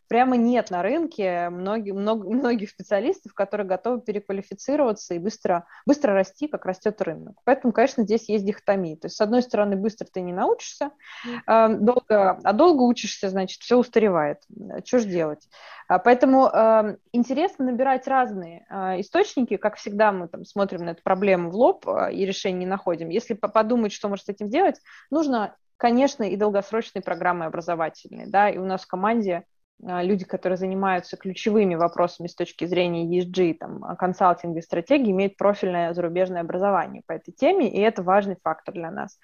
прямо 0.09 0.37
нет 0.37 0.71
на 0.71 0.83
рынке 0.83 1.49
многих, 1.51 1.95
много, 1.95 2.29
многих 2.29 2.71
специалистов, 2.71 3.35
которые 3.35 3.66
готовы 3.66 4.01
переквалифицироваться 4.01 5.14
и 5.14 5.19
быстро, 5.19 5.66
быстро 5.87 6.14
расти, 6.14 6.49
как 6.49 6.66
растет 6.66 7.01
рынок. 7.03 7.37
Поэтому, 7.45 7.73
конечно, 7.73 8.03
здесь 8.05 8.29
есть 8.29 8.45
дихотомия. 8.45 8.97
То 8.97 9.07
есть, 9.07 9.16
с 9.16 9.21
одной 9.21 9.42
стороны, 9.42 9.77
быстро 9.77 10.07
ты 10.07 10.21
не 10.21 10.33
научишься, 10.33 10.90
э, 11.47 11.69
долго, 11.69 12.38
а 12.42 12.53
долго 12.53 12.83
учишься, 12.83 13.29
значит, 13.31 13.62
все 13.62 13.77
устаревает. 13.77 14.38
Что 14.85 14.99
же 14.99 15.09
делать? 15.09 15.49
А, 15.88 15.99
поэтому 15.99 16.49
э, 16.53 16.97
интересно 17.12 17.66
набирать 17.66 18.09
разные 18.09 18.66
э, 18.69 19.01
источники. 19.01 19.57
Как 19.57 19.77
всегда, 19.77 20.12
мы 20.12 20.29
там 20.29 20.45
смотрим 20.45 20.85
на 20.85 20.90
эту 20.90 21.03
проблему 21.03 21.51
в 21.51 21.55
лоб 21.55 21.87
э, 21.87 22.12
и 22.12 22.27
решение 22.27 22.61
не 22.61 22.66
находим. 22.66 23.09
Если 23.09 23.35
подумать, 23.35 23.92
что 23.92 24.09
может 24.09 24.27
с 24.27 24.29
этим 24.29 24.47
сделать, 24.47 24.81
нужно 25.11 25.55
конечно, 25.77 26.25
и 26.25 26.37
долгосрочные 26.37 27.03
программы 27.03 27.45
образовательные, 27.45 28.27
да, 28.27 28.49
и 28.49 28.57
у 28.57 28.64
нас 28.64 28.85
в 28.85 28.87
команде 28.87 29.45
люди, 29.82 30.24
которые 30.24 30.56
занимаются 30.56 31.16
ключевыми 31.16 31.74
вопросами 31.74 32.28
с 32.28 32.34
точки 32.34 32.64
зрения 32.64 33.18
ESG, 33.18 33.54
там, 33.54 33.84
а, 33.84 33.94
консалтинга 33.96 34.60
и 34.60 34.62
стратегии, 34.62 35.10
имеют 35.10 35.36
профильное 35.36 35.92
зарубежное 35.92 36.40
образование 36.40 37.02
по 37.06 37.12
этой 37.12 37.32
теме, 37.32 37.70
и 37.70 37.78
это 37.80 38.02
важный 38.02 38.36
фактор 38.42 38.74
для 38.74 38.90
нас. 38.90 39.18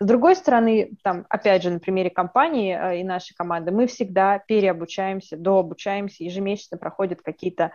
С 0.00 0.06
другой 0.06 0.36
стороны, 0.36 0.92
там, 1.02 1.26
опять 1.28 1.62
же, 1.62 1.70
на 1.70 1.80
примере 1.80 2.10
компании 2.10 2.72
а, 2.72 2.94
и 2.94 3.02
нашей 3.02 3.34
команды, 3.34 3.72
мы 3.72 3.86
всегда 3.86 4.38
переобучаемся, 4.38 5.36
дообучаемся, 5.36 6.24
ежемесячно 6.24 6.78
проходят 6.78 7.22
какие-то 7.22 7.72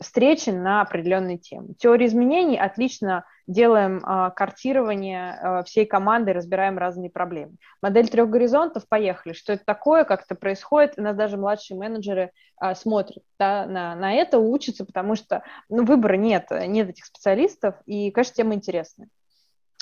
встречи 0.00 0.50
на 0.50 0.82
определенные 0.82 1.38
темы. 1.38 1.74
Теория 1.78 2.06
изменений 2.06 2.58
отлично 2.58 3.24
делаем 3.48 4.02
а, 4.04 4.30
картирование 4.30 5.32
а, 5.32 5.62
всей 5.64 5.86
команды, 5.86 6.32
разбираем 6.32 6.78
разные 6.78 7.10
проблемы. 7.10 7.56
Модель 7.82 8.08
трех 8.08 8.28
горизонтов, 8.30 8.86
поехали. 8.88 9.32
Что 9.32 9.54
это 9.54 9.64
такое, 9.64 10.04
как 10.04 10.22
это 10.24 10.34
происходит? 10.34 10.94
У 10.98 11.02
нас 11.02 11.16
даже 11.16 11.38
младшие 11.38 11.78
менеджеры 11.78 12.30
а, 12.58 12.74
смотрят 12.74 13.24
да, 13.38 13.66
на, 13.66 13.96
на 13.96 14.12
это, 14.12 14.38
учатся, 14.38 14.84
потому 14.84 15.16
что 15.16 15.42
ну, 15.68 15.84
выбора 15.84 16.16
нет, 16.16 16.48
нет 16.50 16.90
этих 16.90 17.06
специалистов, 17.06 17.74
и, 17.86 18.10
конечно, 18.10 18.34
тема 18.34 18.54
интересная. 18.54 19.08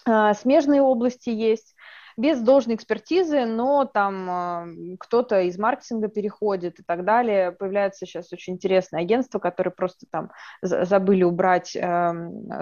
А, 0.09 0.33
смежные 0.35 0.83
области 0.83 1.31
есть, 1.31 1.75
без 2.17 2.41
должной 2.41 2.77
экспертизы, 2.77 3.45
но 3.45 3.85
там 3.85 4.31
а, 4.31 4.67
кто-то 4.99 5.43
из 5.43 5.59
маркетинга 5.59 6.09
переходит 6.09 6.81
и 6.81 6.83
так 6.83 7.05
далее. 7.05 7.53
Появляется 7.53 8.07
сейчас 8.07 8.33
очень 8.33 8.55
интересное 8.55 9.01
агентство, 9.01 9.39
которое 9.39 9.71
просто 9.71 10.07
там 10.11 10.31
забыли 10.63 11.25
убрать 11.25 11.77
э, 11.77 12.13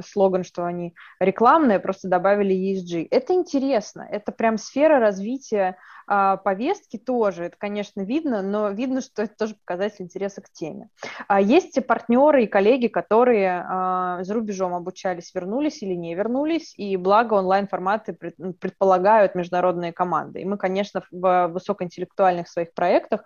слоган, 0.04 0.44
что 0.44 0.64
они 0.64 0.94
рекламные, 1.20 1.78
просто 1.78 2.08
добавили 2.08 2.54
ESG. 2.54 3.08
Это 3.10 3.34
интересно, 3.34 4.06
это 4.10 4.32
прям 4.32 4.58
сфера 4.58 4.98
развития 4.98 5.76
а, 6.06 6.36
повестки 6.36 6.98
тоже, 6.98 7.44
это, 7.44 7.56
конечно, 7.56 8.02
видно, 8.02 8.42
но 8.42 8.70
видно, 8.70 9.00
что 9.00 9.22
это 9.22 9.34
тоже 9.36 9.54
показатель 9.54 10.04
интереса 10.04 10.42
к 10.42 10.50
теме. 10.50 10.90
А 11.28 11.40
есть 11.40 11.84
партнеры 11.86 12.44
и 12.44 12.46
коллеги, 12.46 12.88
которые 12.88 13.64
а, 13.66 14.22
за 14.22 14.34
рубежом 14.34 14.74
обучались, 14.74 15.34
вернулись 15.34 15.82
или 15.82 15.94
не 15.94 16.14
вернулись, 16.14 16.74
и 16.76 16.96
благо 16.96 17.34
онлайн-форматы 17.34 18.12
предполагают 18.12 19.34
международные 19.44 19.92
команды. 19.92 20.40
И 20.40 20.44
мы, 20.44 20.56
конечно, 20.56 21.02
в 21.10 21.48
высокоинтеллектуальных 21.48 22.48
своих 22.48 22.74
проектах 22.74 23.22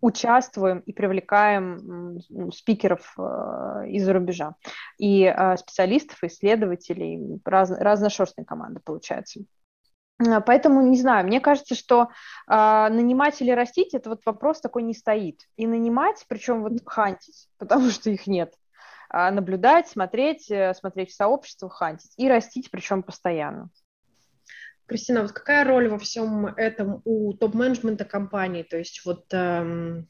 участвуем 0.00 0.80
и 0.80 0.92
привлекаем 0.92 2.20
спикеров 2.52 3.14
из-за 3.18 4.12
рубежа. 4.12 4.54
И 4.98 5.34
специалистов, 5.58 6.22
исследователей, 6.22 7.40
раз, 7.44 7.70
разношерстные 7.70 8.44
команды 8.44 8.80
получается. 8.84 9.40
А, 10.18 10.40
поэтому 10.40 10.82
не 10.82 10.98
знаю, 10.98 11.26
мне 11.26 11.40
кажется, 11.40 11.74
что 11.74 12.08
э, 12.48 12.88
нанимать 12.90 13.40
или 13.42 13.50
растить 13.50 13.94
это 13.94 14.10
вот 14.10 14.22
вопрос 14.24 14.60
такой 14.60 14.82
не 14.82 14.94
стоит. 14.94 15.40
И 15.56 15.66
нанимать, 15.66 16.24
причем 16.28 16.62
вот 16.62 16.72
хантить, 16.86 17.48
потому 17.58 17.90
что 17.90 18.10
их 18.10 18.26
нет. 18.26 18.54
А 19.08 19.30
наблюдать, 19.30 19.88
смотреть, 19.88 20.50
э, 20.50 20.74
смотреть 20.74 21.10
в 21.10 21.16
сообщество, 21.16 21.68
хантить. 21.68 22.12
И 22.16 22.28
растить, 22.28 22.70
причем 22.70 23.02
постоянно. 23.02 23.68
Кристина, 24.86 25.22
вот 25.22 25.32
какая 25.32 25.64
роль 25.64 25.88
во 25.88 25.98
всем 25.98 26.46
этом 26.46 27.02
у 27.04 27.32
топ-менеджмента 27.32 28.04
компании? 28.04 28.62
То 28.62 28.78
есть 28.78 29.02
вот 29.04 29.24
эм, 29.32 30.08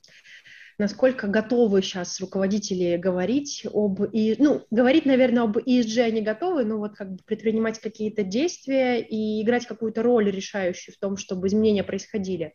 насколько 0.78 1.26
готовы 1.26 1.82
сейчас 1.82 2.20
руководители 2.20 2.96
говорить 2.96 3.66
об, 3.72 4.02
и, 4.12 4.36
ну, 4.38 4.62
говорить, 4.70 5.06
наверное, 5.06 5.44
об 5.44 5.56
ESG 5.56 6.02
они 6.02 6.20
готовы, 6.20 6.64
но 6.64 6.78
вот 6.78 6.94
как 6.94 7.12
бы 7.12 7.18
предпринимать 7.24 7.80
какие-то 7.80 8.22
действия 8.22 9.00
и 9.00 9.42
играть 9.42 9.66
какую-то 9.66 10.02
роль 10.02 10.30
решающую 10.30 10.94
в 10.94 10.98
том, 10.98 11.16
чтобы 11.16 11.48
изменения 11.48 11.82
происходили. 11.82 12.54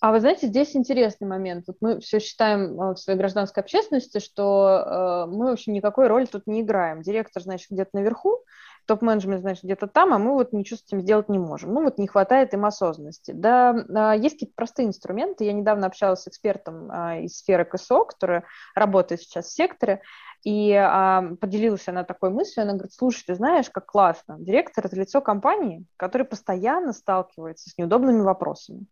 А 0.00 0.12
вы 0.12 0.20
знаете, 0.20 0.48
здесь 0.48 0.76
интересный 0.76 1.26
момент. 1.26 1.64
Вот 1.68 1.76
мы 1.80 2.00
все 2.00 2.20
считаем 2.20 2.78
э, 2.78 2.92
в 2.92 2.98
своей 2.98 3.18
гражданской 3.18 3.62
общественности, 3.62 4.18
что 4.18 5.26
э, 5.26 5.30
мы 5.30 5.46
вообще 5.46 5.70
никакой 5.72 6.08
роли 6.08 6.26
тут 6.26 6.46
не 6.46 6.60
играем. 6.60 7.00
Директор, 7.00 7.42
значит, 7.42 7.68
где-то 7.70 7.90
наверху, 7.94 8.44
топ-менеджмент, 8.86 9.42
значит, 9.42 9.64
где-то 9.64 9.86
там, 9.86 10.14
а 10.14 10.18
мы 10.18 10.32
вот 10.32 10.52
ничего 10.52 10.78
с 10.78 10.84
этим 10.84 11.00
сделать 11.00 11.28
не 11.28 11.38
можем. 11.38 11.74
Ну, 11.74 11.82
вот 11.82 11.98
не 11.98 12.06
хватает 12.06 12.54
им 12.54 12.64
осознанности. 12.64 13.32
Да, 13.32 13.76
а, 13.94 14.14
есть 14.14 14.36
какие-то 14.36 14.54
простые 14.56 14.88
инструменты. 14.88 15.44
Я 15.44 15.52
недавно 15.52 15.86
общалась 15.86 16.22
с 16.22 16.28
экспертом 16.28 16.90
а, 16.90 17.18
из 17.18 17.38
сферы 17.38 17.64
КСО, 17.64 18.04
который 18.04 18.42
работает 18.74 19.20
сейчас 19.20 19.46
в 19.46 19.54
секторе, 19.54 20.02
и 20.44 20.72
а, 20.72 21.34
поделилась 21.40 21.88
она 21.88 22.04
такой 22.04 22.30
мыслью, 22.30 22.62
она 22.62 22.74
говорит, 22.74 22.92
слушай, 22.92 23.24
ты 23.26 23.34
знаешь, 23.34 23.68
как 23.68 23.86
классно, 23.86 24.36
директор– 24.38 24.86
это 24.86 24.96
лицо 24.96 25.20
компании, 25.20 25.84
который 25.96 26.26
постоянно 26.26 26.92
сталкивается 26.92 27.68
с 27.68 27.76
неудобными 27.76 28.20
вопросами. 28.20 28.86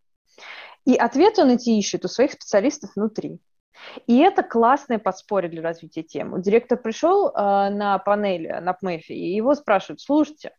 И 0.85 0.97
ответ 0.97 1.39
он 1.39 1.51
эти 1.51 1.71
ищет 1.71 2.05
у 2.05 2.09
своих 2.09 2.33
специалистов 2.33 2.91
внутри. 2.97 3.41
И 4.07 4.19
это 4.19 4.43
классное 4.43 4.99
подспорье 4.99 5.51
для 5.51 5.63
развития 5.63 6.03
темы. 6.03 6.41
Директор 6.41 6.79
пришел 6.79 7.29
э, 7.29 7.33
на 7.71 7.99
панель 7.99 8.61
на 8.61 8.73
ПМЭФе, 8.73 9.15
и 9.15 9.35
его 9.35 9.55
спрашивают, 9.55 10.01
слушайте, 10.01 10.53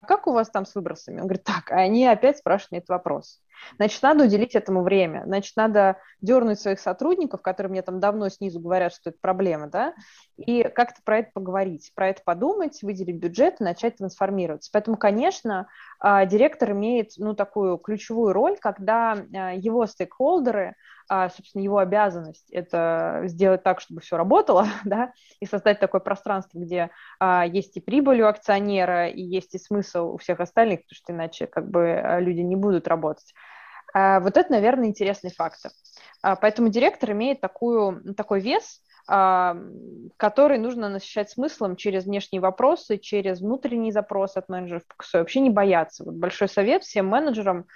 а 0.00 0.06
как 0.06 0.26
у 0.26 0.32
вас 0.32 0.50
там 0.50 0.66
с 0.66 0.74
выбросами? 0.74 1.20
Он 1.20 1.26
говорит, 1.26 1.44
так, 1.44 1.70
а 1.70 1.76
они 1.76 2.06
опять 2.06 2.38
спрашивают 2.38 2.84
этот 2.84 2.90
вопрос. 2.90 3.40
Значит, 3.76 4.02
надо 4.02 4.24
уделить 4.24 4.54
этому 4.54 4.82
время, 4.82 5.22
значит, 5.26 5.56
надо 5.56 5.98
дернуть 6.20 6.60
своих 6.60 6.80
сотрудников, 6.80 7.42
которые 7.42 7.70
мне 7.70 7.82
там 7.82 8.00
давно 8.00 8.28
снизу 8.28 8.60
говорят, 8.60 8.92
что 8.92 9.10
это 9.10 9.18
проблема, 9.20 9.68
да, 9.68 9.94
и 10.36 10.62
как-то 10.62 11.00
про 11.04 11.18
это 11.18 11.30
поговорить, 11.32 11.92
про 11.94 12.08
это 12.08 12.22
подумать, 12.24 12.82
выделить 12.82 13.16
бюджет 13.16 13.60
и 13.60 13.64
начать 13.64 13.96
трансформироваться. 13.96 14.70
Поэтому, 14.72 14.96
конечно, 14.96 15.68
а, 16.00 16.26
директор 16.26 16.72
имеет, 16.72 17.12
ну, 17.18 17.34
такую 17.34 17.78
ключевую 17.78 18.32
роль, 18.32 18.56
когда 18.58 19.12
а, 19.12 19.54
его 19.54 19.86
стейкхолдеры 19.86 20.74
а, 21.06 21.28
собственно, 21.28 21.62
его 21.62 21.76
обязанность 21.78 22.50
это 22.50 23.24
сделать 23.26 23.62
так, 23.62 23.82
чтобы 23.82 24.00
все 24.00 24.16
работало, 24.16 24.66
да, 24.84 25.12
и 25.38 25.44
создать 25.44 25.78
такое 25.78 26.00
пространство, 26.00 26.58
где 26.58 26.90
есть 27.46 27.76
и 27.76 27.80
прибыль 27.80 28.22
у 28.22 28.26
акционера, 28.26 29.08
и 29.08 29.20
есть 29.20 29.54
и 29.54 29.58
смысл 29.58 30.14
у 30.14 30.16
всех 30.16 30.40
остальных, 30.40 30.80
потому 30.80 30.96
что 30.96 31.12
иначе 31.12 31.46
как 31.46 31.70
бы 31.70 32.02
люди 32.20 32.40
не 32.40 32.56
будут 32.56 32.88
работать. 32.88 33.34
А, 33.94 34.20
вот 34.20 34.36
это, 34.36 34.50
наверное, 34.50 34.88
интересный 34.88 35.30
фактор. 35.30 35.70
А, 36.20 36.36
поэтому 36.36 36.68
директор 36.68 37.12
имеет 37.12 37.40
такую, 37.40 38.14
такой 38.14 38.40
вес, 38.40 38.80
а, 39.06 39.56
который 40.16 40.58
нужно 40.58 40.88
насыщать 40.88 41.30
смыслом 41.30 41.76
через 41.76 42.04
внешние 42.04 42.40
вопросы, 42.40 42.98
через 42.98 43.40
внутренние 43.40 43.92
запросы 43.92 44.38
от 44.38 44.48
менеджеров 44.48 44.82
вообще 45.12 45.40
не 45.40 45.50
бояться. 45.50 46.04
Вот 46.04 46.14
большой 46.14 46.48
совет 46.48 46.82
всем 46.82 47.06
менеджерам, 47.06 47.66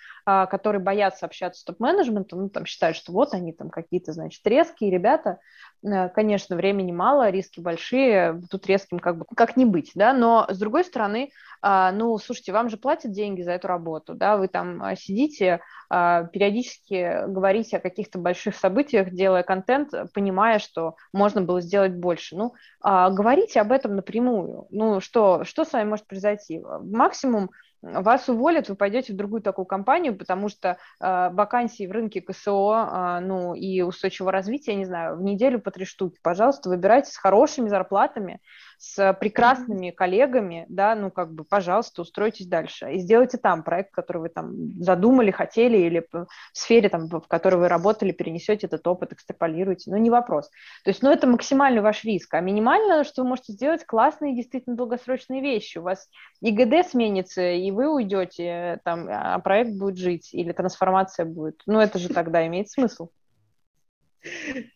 которые 0.47 0.83
боятся 0.83 1.27
общаться 1.27 1.61
с 1.61 1.65
топ-менеджментом, 1.65 2.43
ну, 2.43 2.49
там 2.51 2.67
считают, 2.67 2.97
что 2.97 3.13
вот 3.13 3.35
они 3.35 3.53
там 3.53 3.71
какие-то, 3.71 4.13
значит, 4.13 4.47
резкие 4.47 4.91
ребята, 4.91 5.39
э, 5.83 6.09
конечно, 6.11 6.57
времени 6.57 6.93
мало, 6.93 7.31
риски 7.31 7.61
большие, 7.61 8.41
тут 8.51 8.67
резким 8.67 8.99
как 8.99 9.19
бы 9.19 9.25
как 9.37 9.57
не 9.57 9.65
быть, 9.65 9.93
да, 9.95 10.13
но 10.13 10.47
с 10.49 10.59
другой 10.59 10.85
стороны, 10.85 11.31
а, 11.63 11.93
ну, 11.93 12.17
слушайте, 12.19 12.53
вам 12.53 12.69
же 12.69 12.77
платят 12.77 13.13
деньги 13.13 13.43
за 13.43 13.53
эту 13.53 13.69
работу, 13.69 14.15
да, 14.15 14.37
вы 14.37 14.49
там 14.49 14.97
сидите, 14.97 15.61
периодически 15.91 17.27
говорите 17.27 17.79
о 17.79 17.81
каких-то 17.81 18.19
больших 18.19 18.55
событиях, 18.55 19.11
делая 19.11 19.43
контент, 19.43 19.93
понимая, 20.13 20.59
что 20.59 20.97
можно 21.13 21.41
было 21.41 21.61
сделать 21.61 21.95
больше. 21.95 22.37
Ну, 22.37 22.55
а, 22.81 23.11
говорите 23.11 23.61
об 23.61 23.73
этом 23.73 23.97
напрямую. 23.97 24.67
Ну, 24.71 25.01
что, 25.01 25.45
что 25.45 25.65
с 25.65 25.73
вами 25.73 25.89
может 25.89 26.07
произойти? 26.07 26.63
Максимум 26.83 27.51
вас 27.83 28.29
уволят, 28.29 28.69
вы 28.69 28.75
пойдете 28.75 29.13
в 29.13 29.17
другую 29.17 29.43
такую 29.43 29.67
компанию, 29.67 30.17
потому 30.17 30.49
что 30.49 30.79
э, 31.01 31.31
вакансий 31.31 31.87
в 31.87 31.93
рынке 31.93 32.21
КСО, 32.21 33.19
э, 33.21 33.21
ну 33.21 33.55
и 33.55 33.83
устойчивого 33.83 34.33
развития, 34.33 34.75
не 34.75 34.85
знаю, 34.85 35.17
в 35.17 35.23
неделю 35.23 35.61
по 35.61 35.71
три 35.71 35.85
штуки. 35.85 36.19
Пожалуйста, 36.23 36.69
выбирайте 36.69 37.13
с 37.13 37.17
хорошими 37.17 37.69
зарплатами, 37.69 38.41
с 38.79 39.13
прекрасными 39.21 39.91
коллегами, 39.91 40.65
да, 40.69 40.95
ну 40.95 41.11
как 41.11 41.33
бы, 41.33 41.45
пожалуйста, 41.45 42.03
устройтесь 42.03 42.47
дальше 42.47 42.93
и 42.93 42.99
сделайте 42.99 43.37
там 43.37 43.65
проект, 43.65 43.91
который 43.91 44.19
вы 44.19 44.29
там 44.29 44.81
задумали, 44.81 45.33
хотели 45.33 45.77
или 45.79 46.07
в 46.13 46.27
сфере, 46.53 46.89
там, 46.89 47.09
в 47.09 47.27
которой 47.27 47.57
вы 47.57 47.69
работали, 47.69 48.13
перенесете 48.13 48.69
этот 48.69 48.87
опыт, 48.87 49.13
экстраполируете, 49.13 49.91
ну 49.91 49.97
не 49.97 50.11
вопрос. 50.11 50.49
То 50.85 50.91
есть, 50.91 51.03
ну 51.03 51.11
это 51.11 51.27
максимальный 51.27 51.83
ваш 51.83 52.05
риск, 52.05 52.33
а 52.35 52.41
минимально, 52.41 53.03
что 53.03 53.23
вы 53.23 53.31
можете 53.31 53.53
сделать, 53.53 53.85
классные, 53.85 54.37
действительно 54.37 54.77
долгосрочные 54.77 55.43
вещи. 55.43 55.79
У 55.79 55.83
вас 55.83 56.09
ИГД 56.41 56.89
сменится, 56.89 57.51
и 57.51 57.71
вы 57.73 57.93
уйдете, 57.93 58.81
там, 58.85 59.09
а 59.11 59.39
проект 59.41 59.73
будет 59.73 59.99
жить, 59.99 60.33
или 60.33 60.53
трансформация 60.53 61.27
будет. 61.27 61.63
Ну 61.67 61.81
это 61.81 61.99
же 61.99 62.09
тогда 62.09 62.47
имеет 62.47 62.71
смысл. 62.71 63.09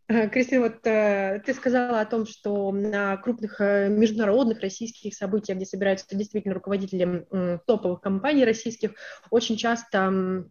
Э, 0.09 0.28
Кристина, 0.28 0.62
вот 0.62 0.87
э, 0.87 1.42
ты 1.44 1.55
сказала 1.55 2.00
о 2.00 2.07
том, 2.07 2.26
что 2.26 2.70
на 2.72 3.16
крупных 3.16 3.61
э, 3.61 3.88
международных 3.88 4.61
российских 4.61 5.14
событиях, 5.14 5.57
где 5.57 5.66
собираются 5.66 6.07
действительно 6.16 6.55
руководители 6.55 7.26
топовых 7.66 8.00
компаний 8.00 8.44
российских, 8.44 8.92
очень 9.31 9.57
часто 9.57 10.11
в 10.11 10.50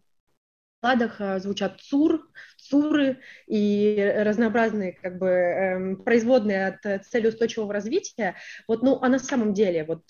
докладах 0.82 1.40
звучат 1.40 1.80
ЦУР, 1.80 2.28
ЦУРы 2.58 3.20
и 3.46 4.14
разнообразные 4.18 4.92
как 4.92 5.16
бы 5.18 5.28
эм, 5.28 5.96
производные 6.02 6.66
от 6.66 7.06
цели 7.06 7.28
устойчивого 7.28 7.72
развития. 7.72 8.34
Вот, 8.66 8.82
ну, 8.82 8.98
а 9.00 9.08
на 9.08 9.20
самом 9.20 9.54
деле, 9.54 9.84
вот 9.84 10.02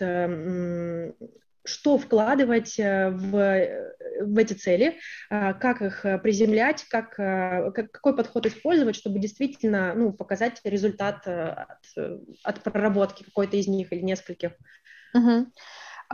что 1.64 1.98
вкладывать 1.98 2.76
в, 2.78 3.92
в 4.20 4.38
эти 4.38 4.52
цели, 4.54 4.98
как 5.28 5.82
их 5.82 6.02
приземлять, 6.22 6.84
как, 6.88 7.14
как, 7.14 7.90
какой 7.90 8.16
подход 8.16 8.46
использовать, 8.46 8.96
чтобы 8.96 9.18
действительно 9.18 9.94
ну, 9.94 10.12
показать 10.12 10.60
результат 10.64 11.26
от, 11.26 11.78
от 12.42 12.62
проработки 12.62 13.24
какой-то 13.24 13.56
из 13.56 13.66
них 13.68 13.92
или 13.92 14.00
нескольких. 14.00 14.52
Угу. 15.14 15.46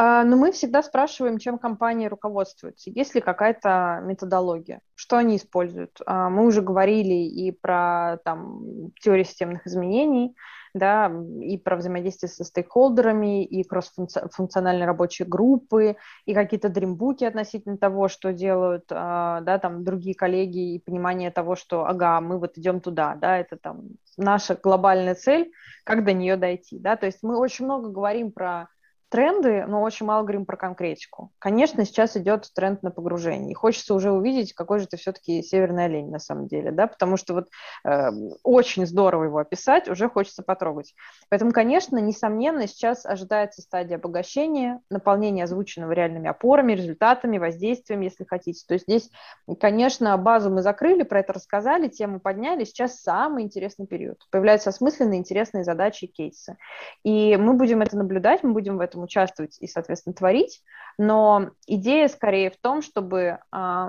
А, 0.01 0.23
но 0.23 0.37
мы 0.37 0.53
всегда 0.53 0.85
спрашиваем, 0.85 1.39
чем 1.39 1.59
компании 1.59 2.07
руководствуются, 2.07 2.89
есть 2.89 3.17
ли 3.17 3.21
какая-то 3.21 4.01
методология, 4.05 4.81
что 4.95 5.17
они 5.17 5.37
используют. 5.37 6.01
А, 6.07 6.31
мы 6.31 6.47
уже 6.47 6.63
говорили 6.63 7.15
и 7.15 7.51
про 7.51 8.19
там, 8.25 8.93
теорию 9.01 9.25
системных 9.25 9.67
изменений, 9.67 10.37
да, 10.73 11.11
и 11.41 11.59
про 11.59 11.75
взаимодействие 11.75 12.31
со 12.31 12.45
стейкхолдерами, 12.45 13.45
и 13.45 13.65
кросс-функциональные 13.65 14.87
рабочие 14.87 15.27
группы, 15.27 15.97
и 16.27 16.33
какие-то 16.33 16.69
дримбуки 16.69 17.25
относительно 17.25 17.77
того, 17.77 18.07
что 18.07 18.33
делают, 18.33 18.85
а, 18.93 19.41
да, 19.41 19.59
там, 19.59 19.83
другие 19.83 20.15
коллеги, 20.15 20.75
и 20.75 20.79
понимание 20.79 21.33
того, 21.33 21.57
что, 21.57 21.87
ага, 21.87 22.21
мы 22.21 22.39
вот 22.39 22.57
идем 22.57 22.81
туда, 22.81 23.17
да, 23.17 23.37
это 23.37 23.57
там 23.57 23.89
наша 24.17 24.55
глобальная 24.55 25.17
цель, 25.17 25.51
как 25.83 26.05
до 26.05 26.13
нее 26.13 26.37
дойти, 26.37 26.79
да, 26.79 26.95
то 26.95 27.07
есть 27.07 27.25
мы 27.25 27.37
очень 27.37 27.65
много 27.65 27.89
говорим 27.89 28.31
про 28.31 28.69
тренды, 29.09 29.65
но 29.67 29.83
очень 29.83 30.07
мало 30.07 30.23
говорим 30.23 30.45
про 30.45 30.57
конкретику. 30.57 31.31
Конечно, 31.39 31.85
сейчас 31.85 32.17
идет 32.17 32.51
тренд 32.55 32.83
на 32.83 32.91
погружение. 32.91 33.53
И 33.53 33.55
хочется 33.55 33.95
уже 33.95 34.11
увидеть, 34.11 34.53
какой 34.53 34.81
же 34.81 34.87
ты 34.87 34.97
все-таки 34.97 35.43
северный 35.43 35.87
олень 35.87 36.11
на 36.11 36.19
самом 36.19 36.47
деле, 36.47 36.71
да, 36.71 36.87
потому 36.87 37.17
что 37.17 37.35
вот 37.35 37.49
э, 37.85 38.11
очень 38.43 38.87
здорово 38.87 39.25
его 39.25 39.39
описать, 39.39 39.89
уже 39.89 40.09
хочется 40.09 40.43
потрогать. 40.43 40.95
Поэтому, 41.31 41.53
конечно, 41.53 41.99
несомненно, 41.99 42.67
сейчас 42.67 43.07
ожидается 43.07 43.63
стадия 43.63 43.97
обогащения, 43.97 44.81
наполнения 44.91 45.45
озвученного 45.45 45.93
реальными 45.93 46.29
опорами, 46.29 46.73
результатами, 46.73 47.39
воздействием, 47.39 48.01
если 48.01 48.25
хотите. 48.25 48.65
То 48.67 48.75
есть 48.75 48.85
здесь, 48.87 49.11
конечно, 49.59 50.17
базу 50.19 50.51
мы 50.51 50.63
закрыли, 50.63 51.03
про 51.03 51.21
это 51.21 51.33
рассказали, 51.33 51.89
тему 51.89 52.21
подняли. 52.21 52.65
Сейчас 52.65 53.01
самый 53.01 53.45
интересный 53.45 53.87
период. 53.87 54.19
Появляются 54.31 54.71
осмысленные, 54.71 55.19
интересные 55.19 55.65
задачи 55.65 56.05
и 56.05 56.09
кейсы. 56.09 56.57
И 57.05 57.37
мы 57.37 57.55
будем 57.55 57.81
это 57.81 57.97
наблюдать, 57.97 58.43
мы 58.43 58.53
будем 58.53 58.77
в 58.77 58.81
этом 58.81 58.98
этом 58.99 59.03
участвовать 59.05 59.57
и, 59.61 59.67
соответственно, 59.67 60.15
творить. 60.15 60.63
Но 60.99 61.51
идея 61.67 62.09
скорее 62.09 62.51
в 62.51 62.57
том, 62.57 62.83
чтобы 62.83 63.39
э, 63.53 63.89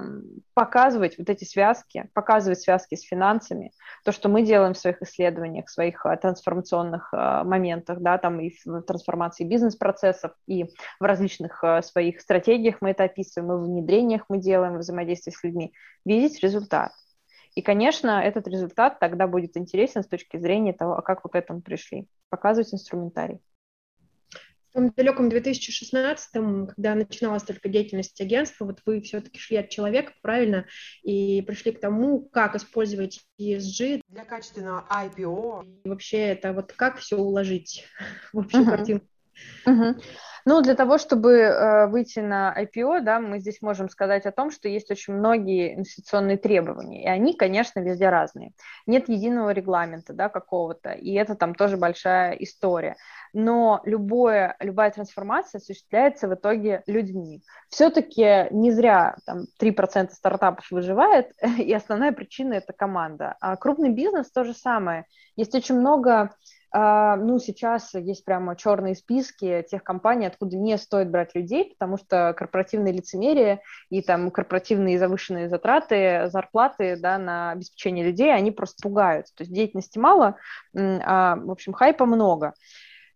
показывать 0.53 1.17
вот 1.17 1.29
эти 1.29 1.43
связки, 1.43 2.09
показывать 2.13 2.61
связки 2.61 2.95
с 2.95 3.01
финансами, 3.01 3.71
то, 4.05 4.11
что 4.11 4.29
мы 4.29 4.43
делаем 4.43 4.73
в 4.73 4.77
своих 4.77 5.01
исследованиях, 5.01 5.65
в 5.65 5.71
своих 5.71 6.05
э, 6.05 6.17
трансформационных 6.17 7.09
э, 7.11 7.43
моментах, 7.43 7.99
да, 7.99 8.17
там 8.17 8.39
и 8.39 8.51
в 8.63 8.81
трансформации 8.83 9.43
бизнес-процессов, 9.43 10.33
и 10.45 10.65
в 10.99 11.03
различных 11.03 11.63
э, 11.63 11.81
своих 11.81 12.21
стратегиях 12.21 12.77
мы 12.81 12.91
это 12.91 13.05
описываем, 13.05 13.51
и 13.51 13.55
в 13.55 13.63
внедрениях 13.63 14.25
мы 14.29 14.37
делаем, 14.37 14.75
в 14.75 14.79
взаимодействии 14.79 15.31
с 15.31 15.43
людьми, 15.43 15.73
видеть 16.05 16.41
результат. 16.43 16.91
И, 17.55 17.61
конечно, 17.63 18.21
этот 18.21 18.47
результат 18.47 18.99
тогда 18.99 19.27
будет 19.27 19.57
интересен 19.57 20.03
с 20.03 20.07
точки 20.07 20.37
зрения 20.37 20.73
того, 20.73 21.01
как 21.01 21.23
вы 21.23 21.31
к 21.31 21.35
этому 21.35 21.61
пришли. 21.61 22.07
Показывать 22.29 22.71
инструментарий. 22.73 23.39
В 24.69 24.73
том 24.73 24.91
далеком 24.95 25.29
2016, 25.29 26.31
когда 26.31 26.95
начиналась 26.95 27.43
только 27.43 27.69
деятельность 27.69 28.21
агентства, 28.21 28.65
вот 28.65 28.81
вы 28.85 29.01
все-таки 29.01 29.39
шли 29.39 29.57
от 29.57 29.69
человека, 29.69 30.13
правильно, 30.21 30.65
и 31.01 31.41
пришли 31.41 31.71
к 31.71 31.79
тому, 31.79 32.29
как 32.29 32.55
использовать 32.55 33.21
ESG 33.41 34.01
для 34.07 34.25
качественного 34.25 34.85
IPO. 34.91 35.81
И 35.83 35.89
вообще 35.89 36.17
это 36.17 36.53
вот 36.53 36.73
как 36.73 36.99
все 36.99 37.17
уложить 37.17 37.85
в 38.33 38.39
общую 38.39 38.63
uh-huh. 38.63 38.69
картину. 38.69 39.01
Uh-huh. 39.65 39.95
Ну, 40.45 40.61
для 40.61 40.73
того, 40.73 40.97
чтобы 40.97 41.33
э, 41.33 41.87
выйти 41.87 42.19
на 42.19 42.55
IPO, 42.57 43.01
да, 43.01 43.19
мы 43.19 43.39
здесь 43.39 43.61
можем 43.61 43.89
сказать 43.89 44.25
о 44.25 44.31
том, 44.31 44.51
что 44.51 44.67
есть 44.67 44.89
очень 44.89 45.13
многие 45.13 45.75
инвестиционные 45.75 46.37
требования, 46.37 47.03
и 47.03 47.07
они, 47.07 47.35
конечно, 47.35 47.79
везде 47.79 48.09
разные. 48.09 48.53
Нет 48.87 49.09
единого 49.09 49.51
регламента, 49.51 50.13
да, 50.13 50.29
какого-то, 50.29 50.91
и 50.91 51.13
это 51.13 51.35
там 51.35 51.53
тоже 51.53 51.77
большая 51.77 52.33
история. 52.33 52.95
Но 53.31 53.81
любое, 53.83 54.55
любая 54.59 54.89
трансформация 54.89 55.59
осуществляется 55.59 56.27
в 56.27 56.33
итоге 56.33 56.81
людьми. 56.87 57.43
Все-таки 57.69 58.47
не 58.49 58.71
зря 58.71 59.17
там 59.25 59.43
3% 59.61 60.09
стартапов 60.11 60.65
выживает, 60.71 61.31
и 61.59 61.71
основная 61.73 62.11
причина– 62.11 62.53
это 62.55 62.73
команда. 62.73 63.35
А 63.39 63.55
крупный 63.55 63.89
бизнес– 63.89 64.31
то 64.33 64.43
же 64.43 64.53
самое. 64.53 65.05
Есть 65.35 65.53
очень 65.53 65.75
много 65.75 66.31
ну, 66.71 67.39
сейчас 67.39 67.93
есть 67.95 68.23
прямо 68.23 68.55
черные 68.55 68.95
списки 68.95 69.65
тех 69.69 69.83
компаний, 69.83 70.27
откуда 70.27 70.55
не 70.55 70.77
стоит 70.77 71.09
брать 71.09 71.33
людей, 71.33 71.75
потому 71.77 71.97
что 71.97 72.33
корпоративное 72.37 72.91
лицемерие 72.91 73.61
и 73.89 74.01
там 74.01 74.29
корпоративные 74.29 74.99
завышенные 74.99 75.49
затраты, 75.49 76.29
зарплаты 76.29 76.95
да, 76.97 77.17
на 77.17 77.51
обеспечение 77.51 78.05
людей, 78.05 78.33
они 78.33 78.51
просто 78.51 78.77
пугают. 78.83 79.27
То 79.35 79.43
есть 79.43 79.53
деятельности 79.53 79.97
мало, 79.97 80.35
а, 80.75 81.35
в 81.37 81.51
общем, 81.51 81.73
хайпа 81.73 82.05
много. 82.05 82.53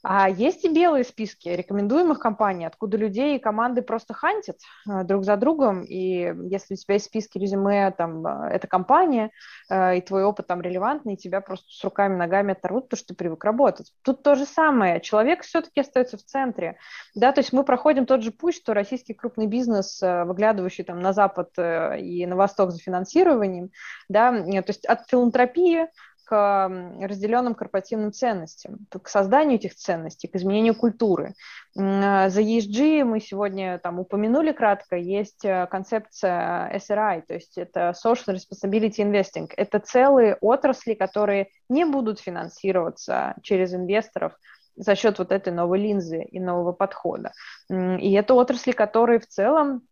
А 0.06 0.30
есть 0.30 0.66
и 0.66 0.70
белые 0.70 1.06
списки 1.06 1.48
рекомендуемых 1.48 2.20
компаний, 2.20 2.66
откуда 2.66 2.98
людей 2.98 3.38
и 3.38 3.40
команды 3.40 3.82
просто 3.82 4.14
хантят 4.14 4.58
э, 4.86 5.06
друг 5.06 5.24
за 5.24 5.38
другом, 5.38 5.86
и 5.86 6.34
если 6.50 6.74
у 6.74 6.78
тебя 6.78 6.96
есть 6.96 7.06
списки 7.06 7.38
резюме, 7.38 7.90
там, 7.92 8.28
э, 8.28 8.50
эта 8.52 8.68
компания, 8.68 9.32
э, 9.70 9.98
и 9.98 10.02
твой 10.02 10.26
опыт 10.26 10.48
там 10.48 10.62
релевантный, 10.62 11.16
тебя 11.16 11.40
просто 11.40 11.68
с 11.70 11.82
руками, 11.86 12.18
ногами 12.18 12.52
оторвут, 12.52 12.90
потому 12.90 12.98
что 12.98 13.08
ты 13.08 13.16
привык 13.16 13.46
работать. 13.46 13.94
Тут 14.02 14.24
то 14.24 14.36
же 14.36 14.46
самое, 14.46 15.00
человек 15.00 15.44
все-таки 15.44 15.80
остается 15.80 16.18
в 16.18 16.24
центре, 16.24 16.78
да, 17.16 17.32
то 17.32 17.40
есть 17.40 17.54
мы 17.54 17.64
проходим 17.64 18.06
тот 18.06 18.24
же 18.24 18.32
путь, 18.32 18.56
что 18.56 18.74
российский 18.74 19.14
крупный 19.14 19.48
бизнес, 19.48 20.02
выглядывающий 20.02 20.84
там 20.84 21.00
на 21.00 21.14
Запад 21.14 21.58
и 21.58 22.26
на 22.26 22.36
Восток 22.36 22.72
за 22.72 22.80
финансированием, 22.80 23.72
да, 24.10 24.32
то 24.34 24.66
есть 24.68 24.86
от 24.86 25.08
филантропии 25.08 25.88
к 26.34 26.68
разделенным 27.00 27.54
корпоративным 27.54 28.12
ценностям, 28.12 28.88
к 28.90 29.08
созданию 29.08 29.60
этих 29.60 29.76
ценностей, 29.76 30.28
к 30.28 30.36
изменению 30.36 30.74
культуры. 30.74 31.36
За 31.76 32.42
ESG 32.42 33.04
мы 33.04 33.20
сегодня 33.20 33.78
там 33.78 34.00
упомянули 34.00 34.52
кратко, 34.52 34.96
есть 34.96 35.46
э, 35.46 35.68
концепция 35.70 36.72
SRI, 36.76 37.22
то 37.28 37.34
есть 37.36 37.58
это 37.58 37.94
Social 38.04 38.36
Responsibility 38.36 38.98
Investing. 38.98 39.48
Это 39.56 39.78
целые 39.78 40.38
отрасли, 40.42 40.96
которые 40.96 41.50
не 41.70 41.86
будут 41.86 42.20
финансироваться 42.20 43.36
через 43.44 43.74
инвесторов, 43.76 44.34
за 44.76 44.96
счет 44.96 45.20
вот 45.20 45.32
этой 45.32 45.54
новой 45.54 45.80
линзы 45.80 46.24
и 46.24 46.40
нового 46.40 46.72
подхода. 46.72 47.32
И 47.70 48.12
это 48.14 48.34
отрасли, 48.34 48.72
которые 48.72 49.20
в 49.20 49.28
целом 49.28 49.84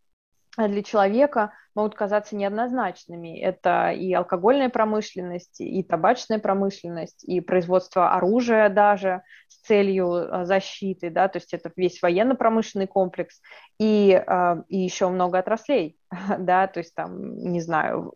для 0.57 0.81
человека 0.81 1.53
могут 1.75 1.95
казаться 1.95 2.35
неоднозначными. 2.35 3.39
Это 3.39 3.91
и 3.91 4.13
алкогольная 4.13 4.69
промышленность, 4.69 5.59
и 5.61 5.83
табачная 5.83 6.39
промышленность, 6.39 7.23
и 7.23 7.41
производство 7.41 8.13
оружия 8.13 8.69
даже 8.69 9.23
с 9.47 9.67
целью 9.67 10.13
э, 10.13 10.45
защиты, 10.45 11.09
да, 11.09 11.27
то 11.27 11.37
есть 11.37 11.53
это 11.53 11.71
весь 11.75 12.01
военно-промышленный 12.01 12.87
комплекс, 12.87 13.41
и, 13.79 14.11
э, 14.11 14.55
и 14.69 14.77
еще 14.77 15.09
много 15.09 15.39
отраслей, 15.39 15.97
да, 16.39 16.67
то 16.67 16.79
есть 16.79 16.95
там, 16.95 17.37
не 17.37 17.61
знаю, 17.61 18.13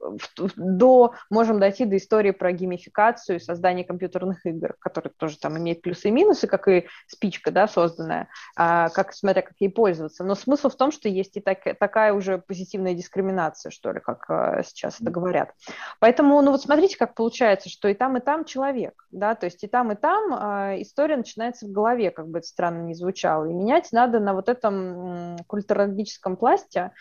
до, 0.55 1.13
можем 1.29 1.59
дойти 1.59 1.85
до 1.85 1.97
истории 1.97 2.31
про 2.31 2.51
геймификацию, 2.51 3.39
создание 3.39 3.85
компьютерных 3.85 4.45
игр, 4.45 4.75
которые 4.79 5.13
тоже 5.17 5.37
там 5.37 5.57
имеют 5.57 5.81
плюсы 5.81 6.09
и 6.09 6.11
минусы, 6.11 6.47
как 6.47 6.67
и 6.67 6.87
спичка, 7.07 7.51
да, 7.51 7.67
созданная, 7.67 8.27
а, 8.55 8.89
как, 8.89 9.13
смотря 9.13 9.41
как 9.41 9.55
ей 9.59 9.69
пользоваться. 9.69 10.23
Но 10.23 10.35
смысл 10.35 10.69
в 10.69 10.75
том, 10.75 10.91
что 10.91 11.09
есть 11.09 11.37
и 11.37 11.41
так, 11.41 11.59
такая 11.79 12.13
уже 12.13 12.37
позитивная 12.37 12.93
дискриминация, 12.93 13.44
что 13.53 13.91
ли, 13.91 13.99
как 13.99 14.29
а, 14.29 14.63
сейчас 14.63 15.01
это 15.01 15.11
говорят. 15.11 15.51
Поэтому, 15.99 16.41
ну 16.41 16.51
вот 16.51 16.61
смотрите, 16.61 16.97
как 16.97 17.15
получается, 17.15 17.69
что 17.69 17.87
и 17.87 17.93
там, 17.93 18.17
и 18.17 18.19
там 18.19 18.45
человек, 18.45 19.05
да, 19.11 19.35
то 19.35 19.45
есть 19.45 19.63
и 19.63 19.67
там, 19.67 19.91
и 19.91 19.95
там 19.95 20.33
а, 20.33 20.75
история 20.81 21.17
начинается 21.17 21.65
в 21.67 21.71
голове, 21.71 22.11
как 22.11 22.27
бы 22.27 22.39
это 22.39 22.47
странно 22.47 22.83
не 22.83 22.93
звучало, 22.93 23.45
и 23.45 23.53
менять 23.53 23.91
надо 23.91 24.19
на 24.19 24.33
вот 24.33 24.49
этом 24.49 25.37
культурологическом 25.47 26.37
пласте, 26.37 26.91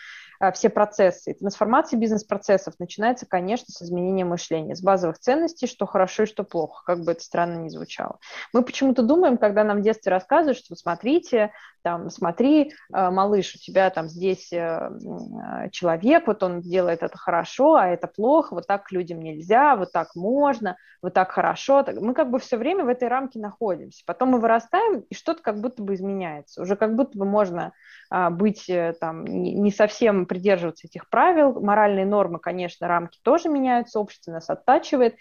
все 0.53 0.69
процессы. 0.69 1.31
И 1.31 1.33
трансформация 1.33 1.99
бизнес-процессов 1.99 2.75
начинается, 2.79 3.25
конечно, 3.25 3.67
с 3.69 3.81
изменения 3.81 4.25
мышления, 4.25 4.75
с 4.75 4.81
базовых 4.81 5.19
ценностей, 5.19 5.67
что 5.67 5.85
хорошо 5.85 6.23
и 6.23 6.27
что 6.27 6.43
плохо, 6.43 6.83
как 6.85 7.01
бы 7.01 7.13
это 7.13 7.21
странно 7.21 7.57
ни 7.57 7.69
звучало. 7.69 8.19
Мы 8.53 8.63
почему-то 8.63 9.03
думаем, 9.03 9.37
когда 9.37 9.63
нам 9.63 9.79
в 9.79 9.81
детстве 9.81 10.11
рассказывают, 10.11 10.57
что 10.57 10.75
смотрите, 10.75 11.51
там, 11.85 12.09
смотри, 12.09 12.73
а, 12.91 13.11
малыш, 13.11 13.53
у 13.53 13.59
тебя 13.59 13.91
там 13.91 14.09
здесь 14.09 14.51
э, 14.51 14.57
а, 14.59 15.69
человек, 15.69 16.25
вот 16.25 16.41
он 16.41 16.61
делает 16.61 17.03
это 17.03 17.15
хорошо, 17.15 17.75
а 17.75 17.87
это 17.87 18.07
плохо, 18.07 18.55
вот 18.55 18.65
так 18.65 18.91
людям 18.91 19.19
нельзя, 19.21 19.75
вот 19.75 19.91
так 19.91 20.15
можно, 20.15 20.77
вот 21.03 21.13
так 21.13 21.31
хорошо. 21.31 21.85
Мы 22.01 22.15
как 22.15 22.31
бы 22.31 22.39
все 22.39 22.57
время 22.57 22.85
в 22.85 22.87
этой 22.87 23.07
рамке 23.07 23.37
находимся. 23.37 24.01
Потом 24.07 24.29
мы 24.29 24.39
вырастаем, 24.39 25.01
и 25.01 25.13
что-то 25.13 25.43
как 25.43 25.61
будто 25.61 25.83
бы 25.83 25.93
изменяется. 25.93 26.63
Уже 26.63 26.75
как 26.75 26.95
будто 26.95 27.19
бы 27.19 27.25
можно 27.25 27.71
быть 28.31 28.67
э, 28.67 28.95
там 28.99 29.23
не 29.23 29.69
совсем 29.69 30.24
придерживаться 30.25 30.87
этих 30.87 31.09
правил. 31.09 31.59
Моральные 31.59 32.05
нормы, 32.05 32.39
конечно, 32.39 32.87
рамки 32.87 33.19
тоже 33.23 33.49
меняются, 33.49 33.99
общество 33.99 34.31
нас 34.31 34.49
оттачивает. 34.49 35.15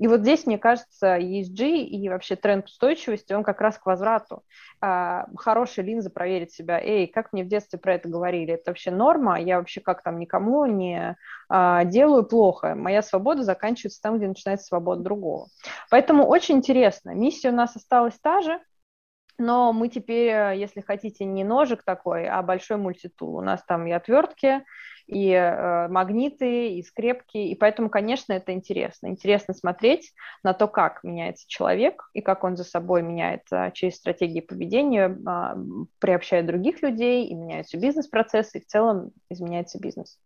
И 0.00 0.06
вот 0.06 0.20
здесь, 0.20 0.46
мне 0.46 0.56
кажется, 0.56 1.18
ESG 1.18 1.82
и 1.82 2.08
вообще 2.08 2.34
тренд 2.34 2.64
устойчивости, 2.64 3.34
он 3.34 3.44
как 3.44 3.60
раз 3.60 3.76
к 3.76 3.84
возврату. 3.84 4.42
А, 4.80 5.26
хорошая 5.36 5.84
линза 5.84 6.08
проверить 6.08 6.52
себя. 6.52 6.80
Эй, 6.80 7.06
как 7.06 7.34
мне 7.34 7.44
в 7.44 7.48
детстве 7.48 7.78
про 7.78 7.96
это 7.96 8.08
говорили? 8.08 8.54
Это 8.54 8.70
вообще 8.70 8.90
норма? 8.90 9.38
Я 9.38 9.58
вообще 9.58 9.82
как 9.82 10.02
там 10.02 10.18
никому 10.18 10.64
не 10.64 11.16
а, 11.50 11.84
делаю 11.84 12.24
плохо. 12.24 12.74
Моя 12.74 13.02
свобода 13.02 13.42
заканчивается 13.42 14.00
там, 14.00 14.16
где 14.16 14.26
начинается 14.26 14.68
свобода 14.68 15.02
другого. 15.02 15.48
Поэтому 15.90 16.24
очень 16.26 16.56
интересно. 16.56 17.10
Миссия 17.10 17.50
у 17.50 17.54
нас 17.54 17.76
осталась 17.76 18.18
та 18.22 18.40
же, 18.40 18.58
но 19.40 19.72
мы 19.72 19.88
теперь, 19.88 20.56
если 20.56 20.80
хотите, 20.80 21.24
не 21.24 21.42
ножик 21.42 21.82
такой, 21.82 22.28
а 22.28 22.42
большой 22.42 22.76
мультитул. 22.76 23.36
У 23.36 23.40
нас 23.40 23.64
там 23.66 23.86
и 23.86 23.90
отвертки, 23.90 24.62
и 25.10 25.30
э, 25.30 25.88
магниты, 25.88 26.74
и 26.74 26.82
скрепки, 26.84 27.38
и 27.38 27.54
поэтому, 27.56 27.90
конечно, 27.90 28.32
это 28.32 28.52
интересно. 28.52 29.08
Интересно 29.08 29.54
смотреть 29.54 30.12
на 30.44 30.54
то, 30.54 30.68
как 30.68 31.02
меняется 31.02 31.46
человек 31.48 32.08
и 32.12 32.20
как 32.20 32.44
он 32.44 32.56
за 32.56 32.62
собой 32.62 33.02
меняет 33.02 33.42
а, 33.50 33.72
через 33.72 33.96
стратегии 33.96 34.40
поведения, 34.40 35.18
а, 35.26 35.56
приобщает 35.98 36.46
других 36.46 36.82
людей, 36.82 37.26
и 37.26 37.34
меняются 37.34 37.76
бизнес-процессы, 37.76 38.58
и 38.58 38.60
в 38.62 38.66
целом 38.66 39.10
изменяется 39.28 39.80
бизнес. 39.80 40.18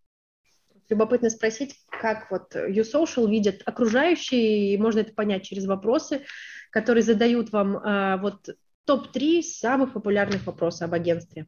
Любопытно 0.90 1.30
спросить, 1.30 1.76
как 1.88 2.30
вот 2.30 2.54
YouSocial 2.54 3.26
видят 3.26 3.62
окружающие, 3.64 4.74
и 4.74 4.78
можно 4.78 5.00
это 5.00 5.14
понять 5.14 5.44
через 5.44 5.66
вопросы, 5.66 6.24
которые 6.70 7.02
задают 7.02 7.52
вам 7.52 7.78
а, 7.78 8.18
вот 8.18 8.48
топ-3 8.86 9.42
самых 9.42 9.92
популярных 9.92 10.46
вопросов 10.46 10.88
об 10.88 10.94
агентстве. 10.94 11.46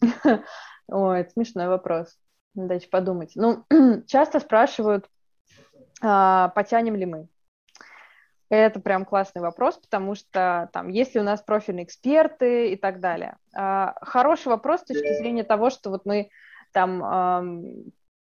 Ой, 0.88 1.20
это 1.20 1.30
смешной 1.30 1.68
вопрос. 1.68 2.16
Дайте 2.54 2.88
подумать. 2.88 3.32
Ну, 3.34 3.64
часто 4.06 4.40
спрашивают, 4.40 5.08
а, 6.02 6.48
потянем 6.48 6.96
ли 6.96 7.06
мы. 7.06 7.28
Это 8.50 8.80
прям 8.80 9.04
классный 9.04 9.42
вопрос, 9.42 9.76
потому 9.76 10.14
что 10.14 10.70
там, 10.72 10.88
есть 10.88 11.14
ли 11.14 11.20
у 11.20 11.24
нас 11.24 11.42
профильные 11.42 11.84
эксперты 11.84 12.72
и 12.72 12.76
так 12.76 13.00
далее. 13.00 13.36
А, 13.54 13.94
хороший 14.00 14.48
вопрос 14.48 14.80
с 14.80 14.84
точки 14.84 15.18
зрения 15.18 15.44
того, 15.44 15.68
что 15.68 15.90
вот 15.90 16.06
мы 16.06 16.30
там 16.72 17.02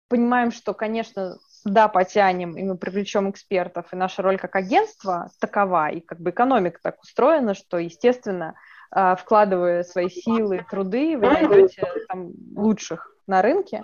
понимаем, 0.07 0.51
что, 0.51 0.73
конечно, 0.73 1.37
да, 1.63 1.87
потянем, 1.87 2.55
и 2.57 2.63
мы 2.63 2.77
привлечем 2.77 3.29
экспертов, 3.29 3.91
и 3.91 3.95
наша 3.95 4.21
роль 4.21 4.37
как 4.37 4.55
агентства 4.55 5.29
такова, 5.39 5.89
и 5.89 5.99
как 5.99 6.19
бы 6.19 6.29
экономика 6.29 6.79
так 6.81 7.01
устроена, 7.01 7.55
что, 7.55 7.77
естественно, 7.77 8.55
а, 8.91 9.15
вкладывая 9.15 9.83
свои 9.83 10.09
силы, 10.09 10.65
труды, 10.69 11.17
вы 11.17 11.29
найдете 11.29 11.83
там 12.07 12.31
лучших 12.55 13.11
на 13.27 13.41
рынке 13.41 13.83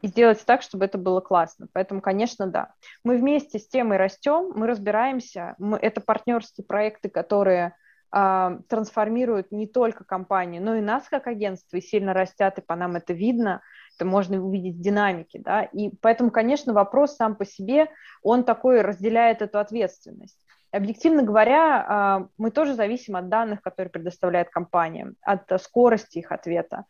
и 0.00 0.08
сделать 0.08 0.44
так, 0.44 0.62
чтобы 0.62 0.84
это 0.84 0.98
было 0.98 1.20
классно. 1.20 1.68
Поэтому, 1.72 2.00
конечно, 2.00 2.46
да. 2.46 2.72
Мы 3.04 3.16
вместе 3.16 3.58
с 3.58 3.68
темой 3.68 3.98
растем, 3.98 4.52
мы 4.54 4.66
разбираемся. 4.66 5.54
Мы, 5.58 5.78
это 5.78 6.00
партнерские 6.00 6.66
проекты, 6.66 7.08
которые 7.08 7.76
э, 8.14 8.58
трансформируют 8.68 9.52
не 9.52 9.66
только 9.66 10.04
компанию, 10.04 10.62
но 10.62 10.74
и 10.74 10.80
нас 10.80 11.08
как 11.08 11.28
агентство, 11.28 11.76
и 11.76 11.80
сильно 11.80 12.14
растят, 12.14 12.58
и 12.58 12.62
по 12.62 12.74
нам 12.74 12.96
это 12.96 13.12
видно. 13.12 13.62
Это 13.96 14.08
можно 14.08 14.42
увидеть 14.42 14.76
в 14.76 14.80
динамике, 14.80 15.40
да. 15.40 15.62
И 15.62 15.90
поэтому, 16.00 16.30
конечно, 16.30 16.72
вопрос 16.72 17.16
сам 17.16 17.36
по 17.36 17.44
себе, 17.44 17.88
он 18.22 18.44
такой 18.44 18.80
разделяет 18.80 19.42
эту 19.42 19.58
ответственность. 19.58 20.38
Объективно 20.72 21.22
говоря, 21.22 21.84
а, 21.86 22.28
мы 22.38 22.50
тоже 22.50 22.74
зависим 22.74 23.14
от 23.16 23.28
данных, 23.28 23.60
которые 23.60 23.90
предоставляет 23.90 24.48
компания, 24.48 25.12
от 25.20 25.42
скорости 25.60 26.20
их 26.20 26.32
ответа 26.32 26.86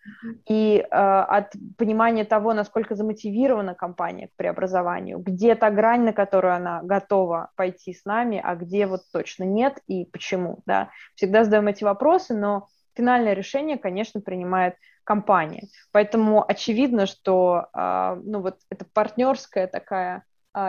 и 0.48 0.86
а, 0.88 1.24
от 1.24 1.52
понимания 1.76 2.24
того, 2.24 2.54
насколько 2.54 2.94
замотивирована 2.94 3.74
компания 3.74 4.28
к 4.28 4.36
преобразованию, 4.36 5.18
где 5.18 5.56
та 5.56 5.70
грань, 5.72 6.02
на 6.02 6.12
которую 6.12 6.54
она 6.54 6.80
готова 6.84 7.50
пойти 7.56 7.92
с 7.92 8.04
нами, 8.04 8.40
а 8.42 8.54
где 8.54 8.86
вот 8.86 9.00
точно 9.12 9.42
нет 9.42 9.80
и 9.88 10.04
почему. 10.04 10.60
Да. 10.64 10.90
Всегда 11.16 11.42
задаем 11.42 11.66
эти 11.66 11.82
вопросы, 11.82 12.34
но 12.34 12.68
финальное 12.94 13.34
решение, 13.34 13.78
конечно, 13.78 14.20
принимает 14.20 14.76
компания. 15.04 15.68
Поэтому 15.90 16.44
очевидно, 16.46 17.06
что 17.06 17.68
а, 17.72 18.16
ну, 18.22 18.40
вот 18.40 18.58
эта 18.70 18.84
партнерская 18.84 19.66
такая 19.66 20.24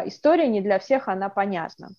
история 0.05 0.47
не 0.47 0.61
для 0.61 0.79
всех, 0.79 1.09
она 1.09 1.27
понятна. 1.27 1.89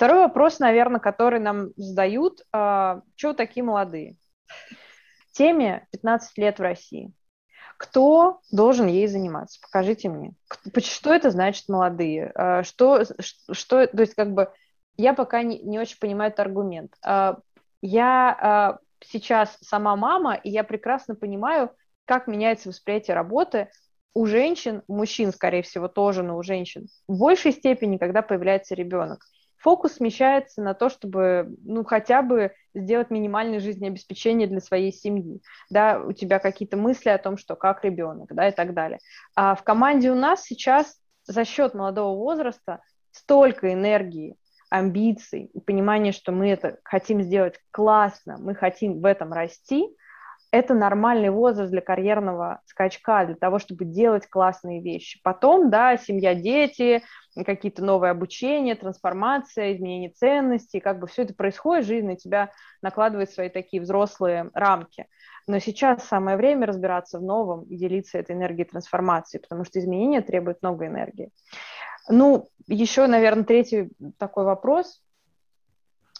Второй 0.00 0.20
вопрос, 0.20 0.60
наверное, 0.60 0.98
который 0.98 1.40
нам 1.40 1.72
задают, 1.76 2.40
а, 2.52 3.02
что 3.16 3.34
такие 3.34 3.62
молодые? 3.62 4.16
Теме 5.32 5.86
15 5.92 6.38
лет 6.38 6.58
в 6.58 6.62
России. 6.62 7.12
Кто 7.76 8.40
должен 8.50 8.86
ей 8.86 9.06
заниматься? 9.06 9.60
Покажите 9.60 10.08
мне. 10.08 10.32
Что 10.78 11.12
это 11.12 11.30
значит 11.30 11.68
молодые? 11.68 12.32
А, 12.34 12.62
что, 12.62 13.04
что 13.52 13.86
то 13.86 14.00
есть 14.00 14.14
как 14.14 14.32
бы 14.32 14.50
я 14.96 15.12
пока 15.12 15.42
не, 15.42 15.58
не 15.58 15.78
очень 15.78 15.98
понимаю 15.98 16.28
этот 16.28 16.40
аргумент. 16.40 16.94
А, 17.04 17.36
я 17.82 18.78
сейчас 19.04 19.56
сама 19.60 19.96
мама, 19.96 20.34
и 20.34 20.50
я 20.50 20.64
прекрасно 20.64 21.14
понимаю, 21.14 21.70
как 22.04 22.26
меняется 22.26 22.68
восприятие 22.68 23.14
работы 23.14 23.68
у 24.14 24.26
женщин, 24.26 24.82
у 24.88 24.96
мужчин, 24.96 25.32
скорее 25.32 25.62
всего, 25.62 25.88
тоже, 25.88 26.22
но 26.22 26.36
у 26.36 26.42
женщин, 26.42 26.88
в 27.06 27.18
большей 27.18 27.52
степени, 27.52 27.96
когда 27.96 28.22
появляется 28.22 28.74
ребенок 28.74 29.24
фокус 29.60 29.94
смещается 29.94 30.62
на 30.62 30.74
то, 30.74 30.88
чтобы, 30.88 31.54
ну, 31.62 31.84
хотя 31.84 32.22
бы 32.22 32.52
сделать 32.74 33.10
минимальное 33.10 33.60
жизнеобеспечение 33.60 34.48
для 34.48 34.60
своей 34.60 34.92
семьи, 34.92 35.42
да, 35.68 36.00
у 36.00 36.12
тебя 36.12 36.38
какие-то 36.38 36.76
мысли 36.76 37.10
о 37.10 37.18
том, 37.18 37.36
что 37.36 37.56
как 37.56 37.84
ребенок, 37.84 38.34
да, 38.34 38.48
и 38.48 38.52
так 38.52 38.74
далее. 38.74 38.98
А 39.34 39.54
в 39.54 39.62
команде 39.62 40.10
у 40.10 40.14
нас 40.14 40.44
сейчас 40.44 40.98
за 41.24 41.44
счет 41.44 41.74
молодого 41.74 42.16
возраста 42.16 42.80
столько 43.12 43.72
энергии, 43.72 44.36
амбиций 44.70 45.50
и 45.52 45.60
понимания, 45.60 46.12
что 46.12 46.32
мы 46.32 46.48
это 46.48 46.78
хотим 46.84 47.22
сделать 47.22 47.58
классно, 47.70 48.38
мы 48.38 48.54
хотим 48.54 49.00
в 49.00 49.04
этом 49.04 49.32
расти, 49.32 49.88
это 50.52 50.74
нормальный 50.74 51.30
возраст 51.30 51.70
для 51.70 51.80
карьерного 51.80 52.60
скачка, 52.66 53.24
для 53.24 53.36
того, 53.36 53.58
чтобы 53.58 53.84
делать 53.84 54.26
классные 54.28 54.82
вещи. 54.82 55.20
Потом, 55.22 55.70
да, 55.70 55.96
семья, 55.96 56.34
дети, 56.34 57.02
какие-то 57.44 57.84
новые 57.84 58.10
обучения, 58.10 58.74
трансформация, 58.74 59.74
изменение 59.74 60.10
ценностей, 60.10 60.80
как 60.80 60.98
бы 60.98 61.06
все 61.06 61.22
это 61.22 61.34
происходит, 61.34 61.86
жизнь 61.86 62.06
на 62.06 62.16
тебя 62.16 62.50
накладывает 62.82 63.30
свои 63.30 63.48
такие 63.48 63.80
взрослые 63.80 64.50
рамки. 64.52 65.06
Но 65.46 65.58
сейчас 65.60 66.04
самое 66.04 66.36
время 66.36 66.66
разбираться 66.66 67.18
в 67.18 67.22
новом 67.22 67.64
и 67.64 67.76
делиться 67.76 68.18
этой 68.18 68.34
энергией 68.34 68.66
трансформации, 68.66 69.38
потому 69.38 69.64
что 69.64 69.78
изменения 69.78 70.20
требуют 70.20 70.62
много 70.62 70.86
энергии. 70.86 71.30
Ну, 72.08 72.48
еще, 72.66 73.06
наверное, 73.06 73.44
третий 73.44 73.90
такой 74.18 74.44
вопрос, 74.44 75.02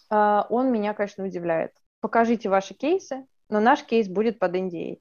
а, 0.09 0.45
он 0.49 0.71
меня, 0.71 0.93
конечно, 0.93 1.25
удивляет. 1.25 1.71
Покажите 2.01 2.49
ваши 2.49 2.73
кейсы, 2.73 3.25
но 3.49 3.59
наш 3.59 3.83
кейс 3.83 4.07
будет 4.07 4.39
под 4.39 4.55
NDA. 4.55 4.99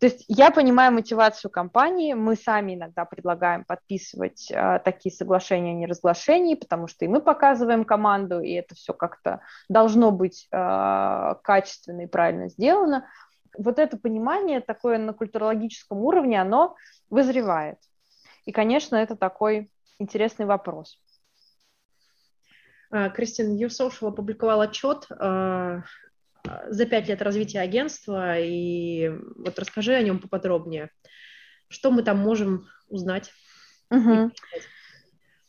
То 0.00 0.06
есть 0.06 0.24
я 0.28 0.50
понимаю 0.52 0.92
мотивацию 0.92 1.50
компании, 1.50 2.14
мы 2.14 2.36
сами 2.36 2.74
иногда 2.74 3.04
предлагаем 3.04 3.64
подписывать 3.64 4.48
э, 4.50 4.78
такие 4.84 5.12
соглашения 5.12 5.72
о 5.72 5.74
неразглашении, 5.74 6.54
потому 6.54 6.86
что 6.86 7.04
и 7.04 7.08
мы 7.08 7.20
показываем 7.20 7.84
команду, 7.84 8.40
и 8.40 8.52
это 8.52 8.76
все 8.76 8.92
как-то 8.92 9.40
должно 9.68 10.12
быть 10.12 10.46
э, 10.52 11.34
качественно 11.42 12.02
и 12.02 12.06
правильно 12.06 12.48
сделано. 12.48 13.08
Вот 13.56 13.80
это 13.80 13.96
понимание 13.96 14.60
такое 14.60 14.98
на 14.98 15.12
культурологическом 15.12 15.98
уровне, 15.98 16.40
оно 16.40 16.76
вызревает. 17.10 17.78
И, 18.48 18.52
конечно, 18.52 18.96
это 18.96 19.14
такой 19.14 19.70
интересный 19.98 20.46
вопрос. 20.46 20.98
А, 22.90 23.10
Кристин, 23.10 23.54
YouSocial 23.54 24.08
опубликовал 24.08 24.62
отчет 24.62 25.06
э, 25.10 25.82
за 26.68 26.86
пять 26.86 27.08
лет 27.08 27.20
развития 27.20 27.60
агентства, 27.60 28.38
и 28.38 29.10
вот 29.36 29.58
расскажи 29.58 29.92
о 29.92 30.02
нем 30.02 30.18
поподробнее. 30.18 30.88
Что 31.68 31.90
мы 31.90 32.02
там 32.02 32.20
можем 32.20 32.66
узнать? 32.88 33.34
Угу. 33.90 34.32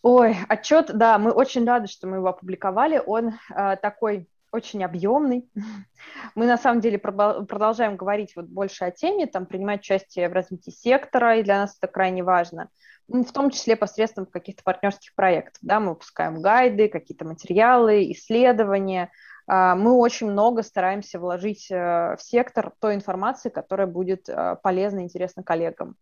Ой, 0.01 0.35
отчет, 0.49 0.91
да, 0.93 1.17
мы 1.19 1.31
очень 1.31 1.65
рады, 1.65 1.87
что 1.87 2.05
мы 2.05 2.17
его 2.17 2.27
опубликовали. 2.27 3.01
Он 3.05 3.29
э, 3.29 3.77
такой 3.77 4.27
очень 4.51 4.83
объемный. 4.83 5.49
Мы 6.35 6.45
на 6.45 6.57
самом 6.57 6.81
деле 6.81 6.97
продолжаем 6.97 7.97
говорить 7.97 8.35
вот 8.35 8.45
больше 8.45 8.85
о 8.85 8.91
теме, 8.91 9.27
там 9.27 9.45
принимать 9.45 9.81
участие 9.81 10.29
в 10.29 10.33
развитии 10.33 10.71
сектора, 10.71 11.37
и 11.37 11.43
для 11.43 11.59
нас 11.59 11.77
это 11.79 11.91
крайне 11.91 12.23
важно. 12.23 12.69
В 13.07 13.31
том 13.31 13.49
числе 13.49 13.75
посредством 13.75 14.27
каких-то 14.27 14.63
партнерских 14.63 15.15
проектов. 15.15 15.57
Да, 15.61 15.79
мы 15.79 15.89
выпускаем 15.89 16.41
гайды, 16.41 16.89
какие-то 16.89 17.25
материалы, 17.25 18.11
исследования, 18.11 19.09
а, 19.49 19.75
мы 19.75 19.93
очень 19.93 20.29
много 20.29 20.61
стараемся 20.61 21.19
вложить 21.19 21.71
э, 21.71 22.15
в 22.15 22.21
сектор 22.21 22.71
той 22.79 22.93
информации, 22.93 23.49
которая 23.49 23.87
будет 23.87 24.29
э, 24.29 24.57
полезна 24.61 24.99
и 24.99 25.03
интересна 25.03 25.41
коллегам. 25.41 25.95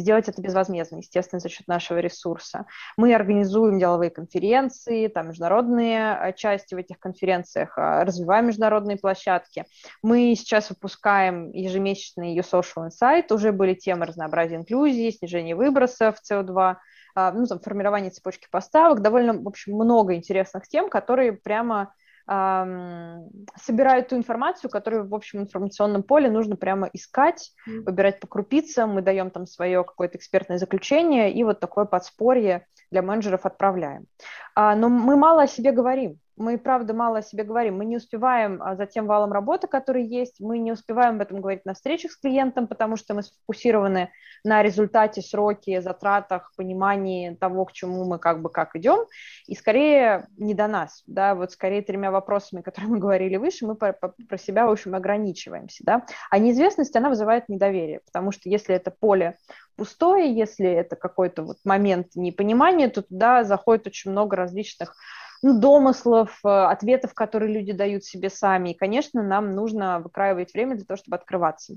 Сделать 0.00 0.28
это 0.28 0.40
безвозмездно, 0.40 0.96
естественно, 0.96 1.40
за 1.40 1.48
счет 1.48 1.66
нашего 1.68 1.98
ресурса. 1.98 2.66
Мы 2.96 3.14
организуем 3.14 3.78
деловые 3.78 4.10
конференции, 4.10 5.08
там 5.08 5.28
международные 5.28 6.18
э, 6.20 6.32
части 6.34 6.74
в 6.74 6.78
этих 6.78 6.98
конференциях, 6.98 7.76
э, 7.76 8.02
развиваем 8.02 8.46
международные 8.46 8.96
площадки. 8.96 9.64
Мы 10.02 10.34
сейчас 10.36 10.70
выпускаем 10.70 11.50
ежемесячный 11.50 12.34
U-Social 12.34 12.88
Insight, 12.88 13.32
уже 13.32 13.52
были 13.52 13.74
темы 13.74 14.06
разнообразия 14.06 14.56
инклюзии, 14.56 15.10
снижения 15.10 15.54
выбросов 15.56 16.16
СО2, 16.30 16.76
а, 17.14 17.32
ну, 17.32 17.46
там, 17.46 17.60
формирование 17.60 18.10
цепочки 18.10 18.46
поставок, 18.50 19.00
довольно, 19.00 19.32
в 19.32 19.48
общем, 19.48 19.74
много 19.74 20.14
интересных 20.14 20.68
тем, 20.68 20.90
которые 20.90 21.32
прямо 21.32 21.94
собирают 22.28 24.08
ту 24.08 24.16
информацию, 24.16 24.68
которую 24.68 25.08
в 25.08 25.14
общем 25.14 25.40
информационном 25.40 26.02
поле 26.02 26.28
нужно 26.28 26.56
прямо 26.56 26.90
искать, 26.92 27.52
выбирать 27.66 28.18
по 28.18 28.26
крупицам, 28.26 28.94
мы 28.94 29.02
даем 29.02 29.30
там 29.30 29.46
свое 29.46 29.84
какое-то 29.84 30.18
экспертное 30.18 30.58
заключение 30.58 31.32
и 31.32 31.44
вот 31.44 31.60
такое 31.60 31.84
подспорье 31.84 32.66
для 32.90 33.02
менеджеров 33.02 33.46
отправляем. 33.46 34.06
А, 34.54 34.74
но 34.74 34.88
мы 34.88 35.16
мало 35.16 35.42
о 35.42 35.46
себе 35.46 35.70
говорим 35.70 36.18
мы, 36.36 36.58
правда, 36.58 36.92
мало 36.92 37.18
о 37.18 37.22
себе 37.22 37.44
говорим. 37.44 37.78
Мы 37.78 37.84
не 37.86 37.96
успеваем 37.96 38.62
а, 38.62 38.76
за 38.76 38.86
тем 38.86 39.06
валом 39.06 39.32
работы, 39.32 39.66
который 39.66 40.04
есть, 40.04 40.40
мы 40.40 40.58
не 40.58 40.72
успеваем 40.72 41.16
об 41.16 41.22
этом 41.22 41.40
говорить 41.40 41.64
на 41.64 41.74
встречах 41.74 42.12
с 42.12 42.16
клиентом, 42.16 42.66
потому 42.66 42.96
что 42.96 43.14
мы 43.14 43.22
сфокусированы 43.22 44.10
на 44.44 44.62
результате, 44.62 45.22
сроке, 45.22 45.80
затратах, 45.80 46.52
понимании 46.56 47.34
того, 47.34 47.64
к 47.64 47.72
чему 47.72 48.04
мы 48.04 48.18
как 48.18 48.42
бы 48.42 48.50
как 48.50 48.76
идем, 48.76 49.06
и 49.46 49.54
скорее 49.54 50.28
не 50.36 50.54
до 50.54 50.66
нас, 50.66 51.02
да, 51.06 51.34
вот 51.34 51.52
скорее 51.52 51.82
тремя 51.82 52.10
вопросами, 52.10 52.60
которые 52.62 52.90
мы 52.90 52.98
говорили 52.98 53.36
выше, 53.36 53.66
мы 53.66 53.74
про, 53.74 53.92
про 53.92 54.38
себя, 54.38 54.66
в 54.66 54.70
общем, 54.70 54.94
ограничиваемся, 54.94 55.84
да, 55.84 56.06
а 56.30 56.38
неизвестность, 56.38 56.94
она 56.96 57.08
вызывает 57.08 57.48
недоверие, 57.48 58.00
потому 58.04 58.30
что 58.30 58.48
если 58.48 58.74
это 58.74 58.90
поле 58.90 59.38
пустое, 59.76 60.34
если 60.34 60.68
это 60.68 60.96
какой-то 60.96 61.42
вот 61.42 61.58
момент 61.64 62.08
непонимания, 62.14 62.88
то 62.88 63.02
туда 63.02 63.44
заходит 63.44 63.86
очень 63.86 64.10
много 64.10 64.36
различных 64.36 64.94
ну, 65.42 65.58
домыслов, 65.60 66.38
э, 66.44 66.48
ответов, 66.48 67.14
которые 67.14 67.52
люди 67.52 67.72
дают 67.72 68.04
себе 68.04 68.30
сами. 68.30 68.70
И, 68.70 68.76
конечно, 68.76 69.22
нам 69.22 69.54
нужно 69.54 70.00
выкраивать 70.00 70.52
время 70.52 70.76
для 70.76 70.84
того, 70.84 70.96
чтобы 70.96 71.16
открываться. 71.16 71.76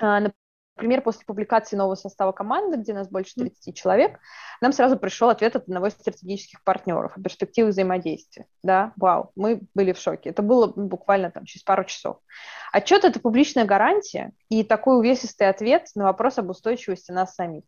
А, 0.00 0.20
например, 0.76 1.02
после 1.02 1.24
публикации 1.24 1.76
нового 1.76 1.94
состава 1.94 2.32
команды, 2.32 2.76
где 2.76 2.94
нас 2.94 3.08
больше 3.08 3.34
30 3.34 3.76
человек, 3.76 4.18
нам 4.60 4.72
сразу 4.72 4.98
пришел 4.98 5.28
ответ 5.28 5.54
от 5.56 5.64
одного 5.64 5.88
из 5.88 5.92
стратегических 5.92 6.62
партнеров 6.64 7.16
о 7.16 7.20
перспективе 7.20 7.68
взаимодействия. 7.68 8.46
Да, 8.62 8.92
вау, 8.96 9.30
мы 9.36 9.62
были 9.74 9.92
в 9.92 9.98
шоке. 9.98 10.30
Это 10.30 10.42
было 10.42 10.66
буквально 10.66 11.30
там 11.30 11.44
через 11.44 11.62
пару 11.62 11.84
часов. 11.84 12.18
Отчет– 12.72 13.04
это 13.04 13.20
публичная 13.20 13.64
гарантия 13.64 14.32
и 14.48 14.64
такой 14.64 14.98
увесистый 14.98 15.48
ответ 15.48 15.88
на 15.94 16.04
вопрос 16.04 16.38
об 16.38 16.50
устойчивости 16.50 17.12
нас 17.12 17.34
самих. 17.34 17.64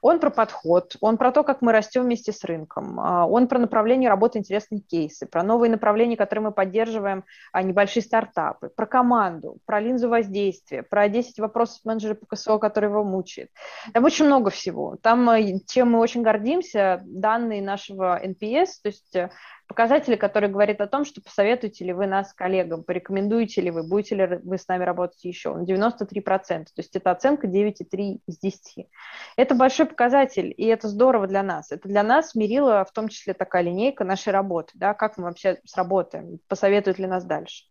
Он 0.00 0.20
про 0.20 0.30
подход, 0.30 0.96
он 1.00 1.16
про 1.16 1.32
то, 1.32 1.42
как 1.42 1.62
мы 1.62 1.72
растем 1.72 2.02
вместе 2.02 2.32
с 2.32 2.44
рынком, 2.44 3.00
а, 3.00 3.26
он 3.26 3.48
про 3.48 3.58
направление 3.58 4.08
работы 4.08 4.38
интересные 4.38 4.80
кейсы, 4.80 5.26
про 5.26 5.42
новые 5.42 5.70
направления, 5.70 6.16
которые 6.16 6.44
мы 6.46 6.52
поддерживаем, 6.52 7.24
а, 7.52 7.62
небольшие 7.62 8.02
стартапы, 8.02 8.68
про 8.68 8.86
команду, 8.86 9.58
про 9.66 9.80
линзу 9.80 10.08
воздействия, 10.08 10.82
про 10.82 11.08
10 11.08 11.40
вопросов 11.40 11.80
менеджера 11.84 12.14
по 12.14 12.26
КСО, 12.26 12.58
который 12.58 12.88
его 12.90 13.04
мучает. 13.04 13.50
Там 13.92 14.04
очень 14.04 14.26
много 14.26 14.50
всего. 14.50 14.96
Там, 15.02 15.28
э, 15.30 15.58
чем 15.66 15.92
мы 15.92 15.98
очень 15.98 16.22
гордимся, 16.22 17.02
данные 17.04 17.62
нашего 17.62 18.20
NPS, 18.24 18.66
то 18.82 18.88
есть 18.88 19.16
э, 19.16 19.30
показатели, 19.68 20.16
которые 20.16 20.50
говорят 20.50 20.80
о 20.80 20.88
том, 20.88 21.04
что 21.04 21.20
посоветуете 21.20 21.84
ли 21.84 21.92
вы 21.92 22.06
нас 22.06 22.32
коллегам, 22.32 22.82
порекомендуете 22.82 23.60
ли 23.60 23.70
вы, 23.70 23.86
будете 23.86 24.14
ли 24.16 24.40
вы 24.42 24.58
с 24.58 24.66
нами 24.66 24.82
работать 24.82 25.22
еще, 25.24 25.54
на 25.54 25.62
93%, 25.62 26.64
то 26.64 26.64
есть 26.78 26.96
это 26.96 27.10
оценка 27.10 27.46
9,3 27.46 28.20
из 28.26 28.38
10. 28.38 28.88
Это 29.36 29.54
большой 29.54 29.86
показатель, 29.86 30.52
и 30.56 30.64
это 30.64 30.88
здорово 30.88 31.26
для 31.26 31.42
нас. 31.42 31.70
Это 31.70 31.86
для 31.86 32.02
нас 32.02 32.34
мерила 32.34 32.84
в 32.84 32.92
том 32.92 33.08
числе 33.08 33.34
такая 33.34 33.62
линейка 33.62 34.04
нашей 34.04 34.32
работы, 34.32 34.72
да, 34.74 34.94
как 34.94 35.18
мы 35.18 35.24
вообще 35.24 35.60
сработаем, 35.64 36.40
посоветуют 36.48 36.98
ли 36.98 37.06
нас 37.06 37.24
дальше. 37.24 37.64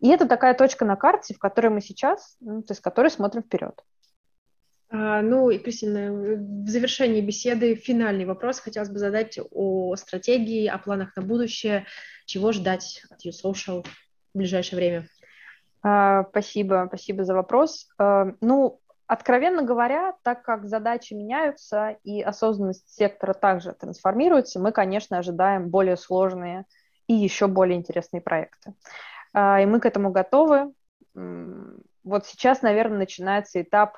И 0.00 0.08
это 0.08 0.26
такая 0.26 0.54
точка 0.54 0.84
на 0.84 0.96
карте, 0.96 1.34
в 1.34 1.38
которой 1.38 1.68
мы 1.68 1.80
сейчас, 1.80 2.36
ну, 2.40 2.62
то 2.62 2.72
есть 2.72 2.82
которой 2.82 3.10
смотрим 3.10 3.42
вперед. 3.42 3.80
А, 4.88 5.20
ну 5.20 5.50
и, 5.50 5.58
Кристина, 5.58 6.12
в 6.12 6.68
завершении 6.68 7.20
беседы 7.20 7.74
финальный 7.74 8.24
вопрос 8.24 8.60
хотелось 8.60 8.88
бы 8.88 8.98
задать 8.98 9.38
о 9.50 9.96
стратегии, 9.96 10.66
о 10.66 10.78
планах 10.78 11.16
на 11.16 11.22
будущее, 11.22 11.86
чего 12.24 12.52
ждать 12.52 13.02
от 13.10 13.24
YouSocial 13.24 13.84
в 13.84 14.38
ближайшее 14.38 14.78
время. 14.78 15.08
А, 15.82 16.24
спасибо, 16.30 16.84
спасибо 16.88 17.24
за 17.24 17.34
вопрос. 17.34 17.88
А, 17.98 18.32
ну, 18.40 18.80
откровенно 19.06 19.62
говоря, 19.62 20.14
так 20.22 20.42
как 20.42 20.66
задачи 20.66 21.14
меняются 21.14 21.96
и 22.04 22.22
осознанность 22.22 22.88
сектора 22.88 23.34
также 23.34 23.72
трансформируется, 23.72 24.60
мы, 24.60 24.72
конечно, 24.72 25.18
ожидаем 25.18 25.68
более 25.68 25.96
сложные 25.96 26.64
и 27.06 27.14
еще 27.14 27.46
более 27.46 27.76
интересные 27.76 28.20
проекты. 28.20 28.74
И 29.32 29.66
мы 29.66 29.78
к 29.78 29.86
этому 29.86 30.10
готовы. 30.10 30.72
Вот 31.14 32.26
сейчас, 32.26 32.62
наверное, 32.62 32.98
начинается 32.98 33.62
этап 33.62 33.96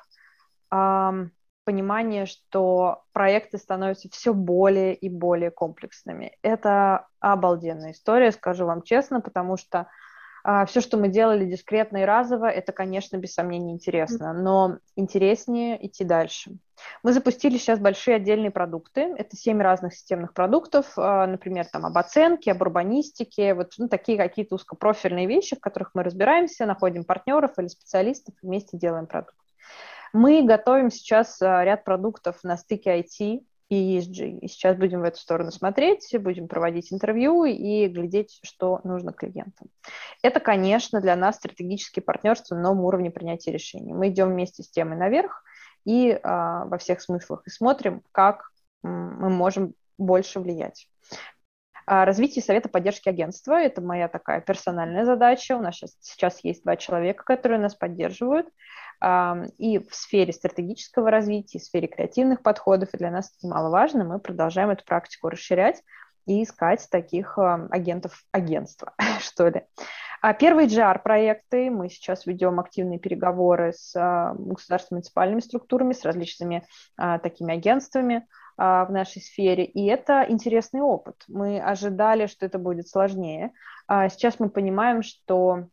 понимание, 0.69 2.25
что 2.25 3.03
проекты 3.13 3.57
становятся 3.57 4.09
все 4.09 4.33
более 4.33 4.95
и 4.95 5.07
более 5.07 5.51
комплексными. 5.51 6.35
Это 6.41 7.07
обалденная 7.19 7.91
история, 7.91 8.31
скажу 8.31 8.65
вам 8.65 8.81
честно, 8.81 9.21
потому 9.21 9.55
что 9.55 9.87
а, 10.43 10.65
все, 10.65 10.81
что 10.81 10.97
мы 10.97 11.09
делали 11.09 11.45
дискретно 11.45 11.97
и 11.97 12.05
разово, 12.05 12.45
это, 12.45 12.71
конечно, 12.71 13.17
без 13.17 13.33
сомнения 13.33 13.73
интересно, 13.73 14.33
но 14.33 14.79
интереснее 14.95 15.85
идти 15.85 16.03
дальше. 16.03 16.57
Мы 17.03 17.13
запустили 17.13 17.57
сейчас 17.57 17.77
большие 17.77 18.15
отдельные 18.15 18.51
продукты. 18.51 19.13
Это 19.17 19.35
семь 19.35 19.61
разных 19.61 19.93
системных 19.93 20.33
продуктов, 20.33 20.93
а, 20.97 21.27
например, 21.27 21.65
там 21.65 21.85
об 21.85 21.97
оценке, 21.97 22.51
об 22.51 22.61
урбанистике, 22.61 23.53
вот 23.53 23.73
ну, 23.77 23.89
такие 23.89 24.17
какие-то 24.17 24.55
узкопрофильные 24.55 25.27
вещи, 25.27 25.55
в 25.55 25.59
которых 25.59 25.91
мы 25.93 26.03
разбираемся, 26.03 26.65
находим 26.65 27.03
партнеров 27.03 27.51
или 27.57 27.67
специалистов, 27.67 28.33
вместе 28.41 28.77
делаем 28.77 29.07
продукт. 29.07 29.35
Мы 30.13 30.43
готовим 30.43 30.89
сейчас 30.89 31.41
а, 31.41 31.63
ряд 31.63 31.83
продуктов 31.83 32.43
на 32.43 32.57
стыке 32.57 32.99
IT 32.99 33.43
и 33.69 33.97
ESG. 33.97 34.39
И 34.39 34.47
сейчас 34.47 34.75
будем 34.75 35.01
в 35.01 35.03
эту 35.03 35.19
сторону 35.19 35.51
смотреть, 35.51 36.15
будем 36.19 36.47
проводить 36.47 36.91
интервью 36.91 37.45
и 37.45 37.87
глядеть, 37.87 38.39
что 38.43 38.81
нужно 38.83 39.13
клиентам. 39.13 39.67
Это, 40.23 40.39
конечно, 40.39 41.01
для 41.01 41.15
нас 41.15 41.35
стратегические 41.35 42.03
партнерства 42.03 42.55
на 42.55 42.61
новом 42.61 42.85
уровне 42.85 43.11
принятия 43.11 43.51
решений. 43.51 43.93
Мы 43.93 44.09
идем 44.09 44.29
вместе 44.29 44.63
с 44.63 44.69
темой 44.69 44.97
наверх 44.97 45.43
и 45.85 46.19
а, 46.23 46.65
во 46.65 46.77
всех 46.77 47.01
смыслах 47.01 47.43
и 47.45 47.49
смотрим, 47.49 48.03
как 48.11 48.51
мы 48.81 49.29
можем 49.29 49.73
больше 49.97 50.39
влиять. 50.39 50.87
А, 51.85 52.05
развитие 52.05 52.43
совета 52.43 52.69
поддержки 52.69 53.09
агентства– 53.09 53.53
это 53.61 53.81
моя 53.81 54.07
такая 54.07 54.41
персональная 54.41 55.05
задача. 55.05 55.57
У 55.57 55.61
нас 55.61 55.75
сейчас, 55.75 55.97
сейчас 56.01 56.43
есть 56.43 56.63
два 56.63 56.75
человека, 56.75 57.23
которые 57.23 57.59
нас 57.59 57.73
поддерживают 57.73 58.47
и 59.01 59.79
в 59.79 59.95
сфере 59.95 60.33
стратегического 60.33 61.09
развития, 61.09 61.59
в 61.59 61.63
сфере 61.63 61.87
креативных 61.87 62.41
подходов, 62.41 62.93
и 62.93 62.97
для 62.97 63.11
нас 63.11 63.27
это 63.29 63.47
немаловажно, 63.47 64.03
мы 64.03 64.19
продолжаем 64.19 64.71
эту 64.71 64.83
практику 64.83 65.29
расширять 65.29 65.81
и 66.25 66.43
искать 66.43 66.87
таких 66.91 67.37
агентов 67.37 68.23
агентства, 68.31 68.93
что 69.21 69.47
ли. 69.47 69.63
А 70.21 70.33
первые 70.33 70.67
GR-проекты, 70.67 71.69
мы 71.69 71.89
сейчас 71.89 72.25
ведем 72.25 72.59
активные 72.59 72.99
переговоры 72.99 73.73
с 73.73 73.93
государственными 74.37 74.99
муниципальными 74.99 75.39
структурами, 75.39 75.93
с 75.93 76.03
различными 76.03 76.65
а, 76.97 77.19
такими 77.19 77.53
агентствами 77.53 78.27
а, 78.57 78.83
в 78.85 78.91
нашей 78.91 79.21
сфере, 79.21 79.63
и 79.63 79.85
это 79.85 80.25
интересный 80.27 80.81
опыт. 80.81 81.23
Мы 81.29 81.61
ожидали, 81.61 82.25
что 82.27 82.45
это 82.45 82.59
будет 82.59 82.89
сложнее. 82.89 83.53
А 83.87 84.09
сейчас 84.09 84.39
мы 84.39 84.49
понимаем, 84.49 85.03
что 85.03 85.67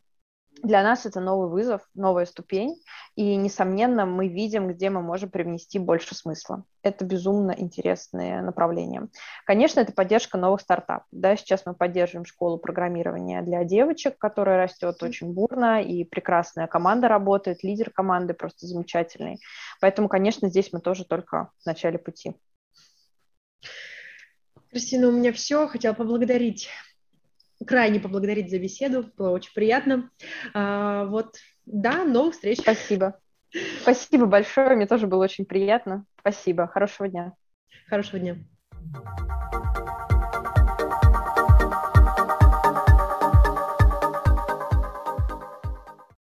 для 0.63 0.83
нас 0.83 1.05
это 1.05 1.19
новый 1.19 1.49
вызов, 1.49 1.81
новая 1.93 2.25
ступень, 2.25 2.81
и, 3.15 3.35
несомненно, 3.35 4.05
мы 4.05 4.27
видим, 4.27 4.67
где 4.67 4.89
мы 4.89 5.01
можем 5.01 5.29
привнести 5.29 5.79
больше 5.79 6.15
смысла. 6.15 6.63
Это 6.83 7.05
безумно 7.05 7.53
интересное 7.57 8.41
направление. 8.41 9.07
Конечно, 9.45 9.79
это 9.79 9.93
поддержка 9.93 10.37
новых 10.37 10.61
стартапов. 10.61 11.07
Да, 11.11 11.35
сейчас 11.35 11.65
мы 11.65 11.73
поддерживаем 11.73 12.25
школу 12.25 12.57
программирования 12.57 13.41
для 13.41 13.63
девочек, 13.63 14.17
которая 14.17 14.63
растет 14.63 15.01
очень 15.03 15.33
бурно, 15.33 15.81
и 15.81 16.03
прекрасная 16.03 16.67
команда 16.67 17.07
работает, 17.07 17.63
лидер 17.63 17.89
команды 17.89 18.33
просто 18.33 18.67
замечательный. 18.67 19.39
Поэтому, 19.81 20.09
конечно, 20.09 20.49
здесь 20.49 20.71
мы 20.73 20.79
тоже 20.79 21.05
только 21.05 21.51
в 21.61 21.65
начале 21.65 21.97
пути. 21.97 22.33
Кристина, 24.69 25.07
у 25.07 25.11
меня 25.11 25.31
все. 25.31 25.67
Хотела 25.67 25.93
поблагодарить 25.93 26.69
крайне 27.67 27.99
поблагодарить 27.99 28.49
за 28.49 28.59
беседу, 28.59 29.11
было 29.17 29.29
очень 29.29 29.53
приятно. 29.53 30.09
А, 30.53 31.05
вот, 31.05 31.35
да, 31.65 32.03
новых 32.03 32.33
встреч. 32.33 32.59
Спасибо. 32.59 33.19
Спасибо 33.81 34.25
большое, 34.25 34.75
мне 34.75 34.87
тоже 34.87 35.07
было 35.07 35.23
очень 35.23 35.45
приятно. 35.45 36.05
Спасибо, 36.19 36.67
хорошего 36.67 37.07
дня. 37.07 37.33
Хорошего 37.87 38.19
дня. 38.19 38.37